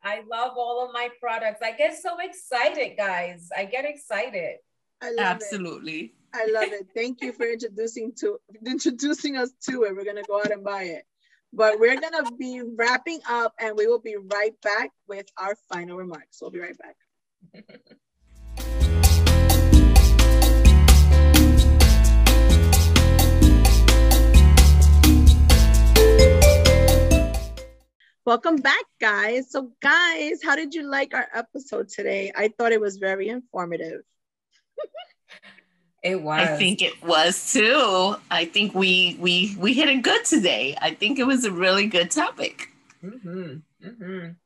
[0.03, 1.61] I love all of my products.
[1.61, 3.49] I get so excited, guys.
[3.57, 4.59] I get excited.
[5.03, 6.15] I love it Absolutely.
[6.35, 6.89] I love it.
[6.95, 9.97] Thank you for introducing to introducing us to it.
[9.97, 11.05] We're gonna go out and buy it.
[11.53, 15.97] But we're gonna be wrapping up and we will be right back with our final
[15.97, 16.39] remarks.
[16.41, 16.97] We'll be right back.
[28.26, 29.51] Welcome back, guys.
[29.51, 32.31] So, guys, how did you like our episode today?
[32.37, 34.03] I thought it was very informative.
[36.03, 36.41] It was.
[36.49, 38.15] I think it was too.
[38.31, 40.77] I think we we we hit it good today.
[40.81, 42.69] I think it was a really good topic.
[43.05, 44.37] Mhm, mhm.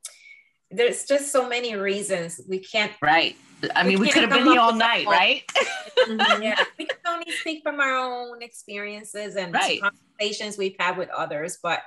[0.71, 2.91] There's just so many reasons we can't.
[3.01, 3.35] Right.
[3.75, 5.43] I mean, we can't could have been here all night, whole- right?
[6.41, 9.79] Yeah, we can only speak from our own experiences and Right.
[9.79, 11.79] conversations we've had with others, but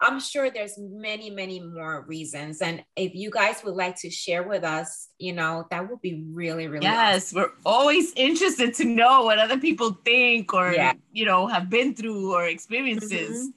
[0.00, 2.60] I'm sure there's many, many more reasons.
[2.60, 6.24] And if you guys would like to share with us, you know, that would be
[6.32, 10.94] really, really yes, we're always interested to know what other people think or Yeah.
[11.12, 13.50] you know have been through or experiences.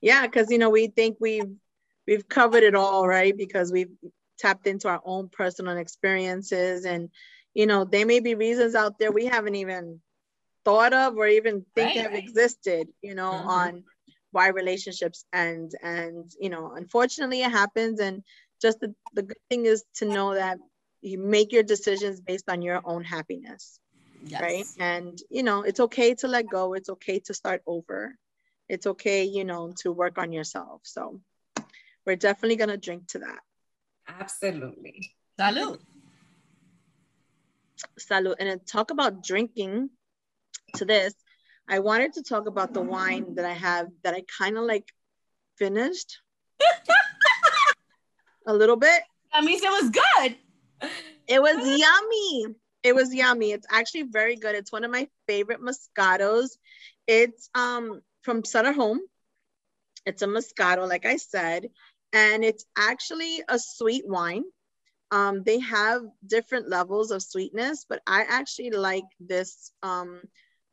[0.00, 1.50] Yeah, because you know we think we've
[2.06, 3.36] we've covered it all, right?
[3.36, 3.90] Because we've
[4.38, 7.10] tapped into our own personal experiences, and
[7.54, 10.00] you know there may be reasons out there we haven't even
[10.64, 12.04] thought of or even think Right.
[12.04, 13.46] have existed, you know, Mhm.
[13.46, 13.84] on
[14.32, 18.22] why relationships end, and you know, unfortunately it happens, and
[18.62, 20.58] just the, the good thing is to know that
[21.00, 23.80] you make your decisions based on your own happiness
[24.22, 24.40] Yes.
[24.42, 24.66] right?
[24.78, 26.74] And you know, it's okay to let go.
[26.74, 28.16] It's okay to start over.
[28.68, 30.82] It's okay, you know, to work on yourself.
[30.84, 31.20] So
[32.06, 33.40] we're definitely gonna drink to that.
[34.08, 35.12] Absolutely.
[35.38, 35.80] Salud.
[37.98, 38.36] Salud.
[38.38, 39.90] And to talk about drinking
[40.74, 41.14] to this,
[41.70, 44.92] I wanted to talk about the wine that I have that I kind of like
[45.56, 46.18] finished
[48.44, 49.02] a little bit.
[49.32, 50.36] That means it was good.
[51.28, 52.56] It was yummy.
[52.82, 53.52] It was yummy.
[53.52, 54.56] It's actually very good.
[54.56, 56.48] It's one of my favorite Moscatos.
[57.06, 58.98] It's um from Sutter Home.
[60.04, 61.68] It's a Moscato, like I said,
[62.12, 64.42] and it's actually a sweet wine.
[65.12, 70.22] Um, they have different levels of sweetness, but I actually like this um,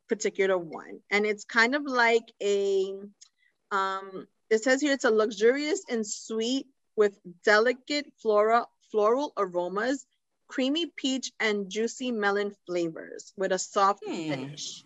[0.08, 0.99] particular one.
[1.12, 2.93] And it's kind of like a,
[3.72, 10.05] um, it says here it's a luxurious and sweet with delicate flora, floral aromas,
[10.47, 14.30] creamy peach and juicy melon flavors with a soft Hmm.
[14.30, 14.84] finish.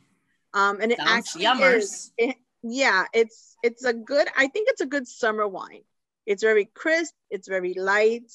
[0.54, 1.78] Um, and it Sounds actually yummers.
[1.84, 2.12] is.
[2.18, 4.28] It, yeah, it's it's a good.
[4.38, 5.84] I think it's a good summer wine.
[6.26, 7.14] It's very crisp.
[7.30, 8.32] It's very light.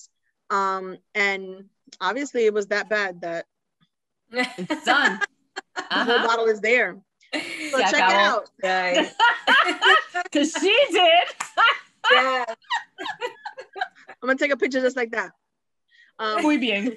[0.51, 1.68] Um, and
[2.01, 3.47] obviously, it was that bad that
[4.32, 5.20] It's done.
[5.91, 6.26] The whole Uh-huh.
[6.26, 6.97] bottle is there.
[7.32, 8.51] So Se check it out.
[8.62, 9.12] Guys.
[10.32, 11.24] Cause she did.
[12.12, 12.45] Yeah.
[14.22, 15.30] I'm gonna take a picture just like that.
[16.18, 16.97] Um, Muy bien.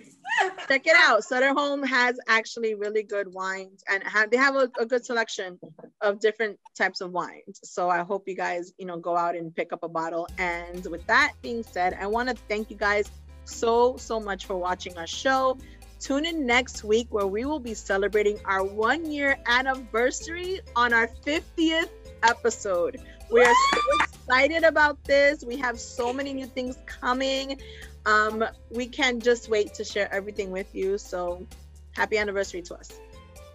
[0.70, 1.24] check it out.
[1.26, 5.60] Sutter Home has actually really good wines and ha- they have a, a good selection
[6.00, 7.60] of different types of wines.
[7.64, 10.28] So I hope you guys, you know, go out and pick up a bottle.
[10.38, 13.12] And with that being said, I want to thank you guys
[13.44, 15.58] so, so much for watching our show.
[16.00, 21.08] Tune in next week where we will be celebrating our one year anniversary on our
[21.26, 21.90] 50th
[22.24, 22.98] episode.
[23.32, 25.44] We are so excited about this.
[25.44, 27.60] We have so many new things coming.
[28.06, 30.98] Um, we can't just wait to share everything with you.
[30.98, 31.46] So
[31.92, 32.92] happy anniversary to us.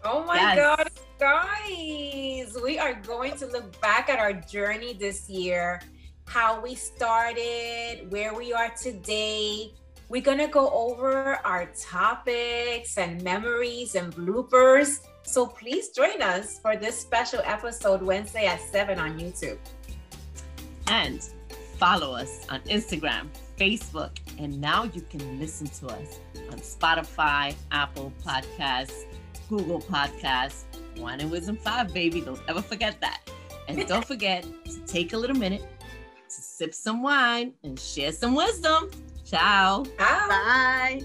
[0.05, 0.57] Oh my Yes.
[0.59, 2.62] God, guys.
[2.62, 5.80] We are going to look back at our journey this year,
[6.26, 9.72] how we started, where we are today.
[10.14, 15.00] We're going to go over our topics and memories and bloopers.
[15.24, 19.58] So please join us for this special episode Wednesday at 7 on YouTube.
[20.86, 21.28] And
[21.78, 23.26] follow us on Instagram,
[23.58, 29.06] Facebook, and now you can listen to us on Spotify, Apple Podcasts,
[29.48, 30.62] Google Podcasts,
[30.96, 32.20] Wine and Wisdom 5, baby.
[32.20, 33.22] Don't ever forget that.
[33.66, 35.64] And don't forget to take a little minute
[36.28, 38.92] to sip some wine and share some wisdom.
[39.25, 39.85] Ciao.
[39.99, 40.27] Bye.
[40.29, 41.01] Bye.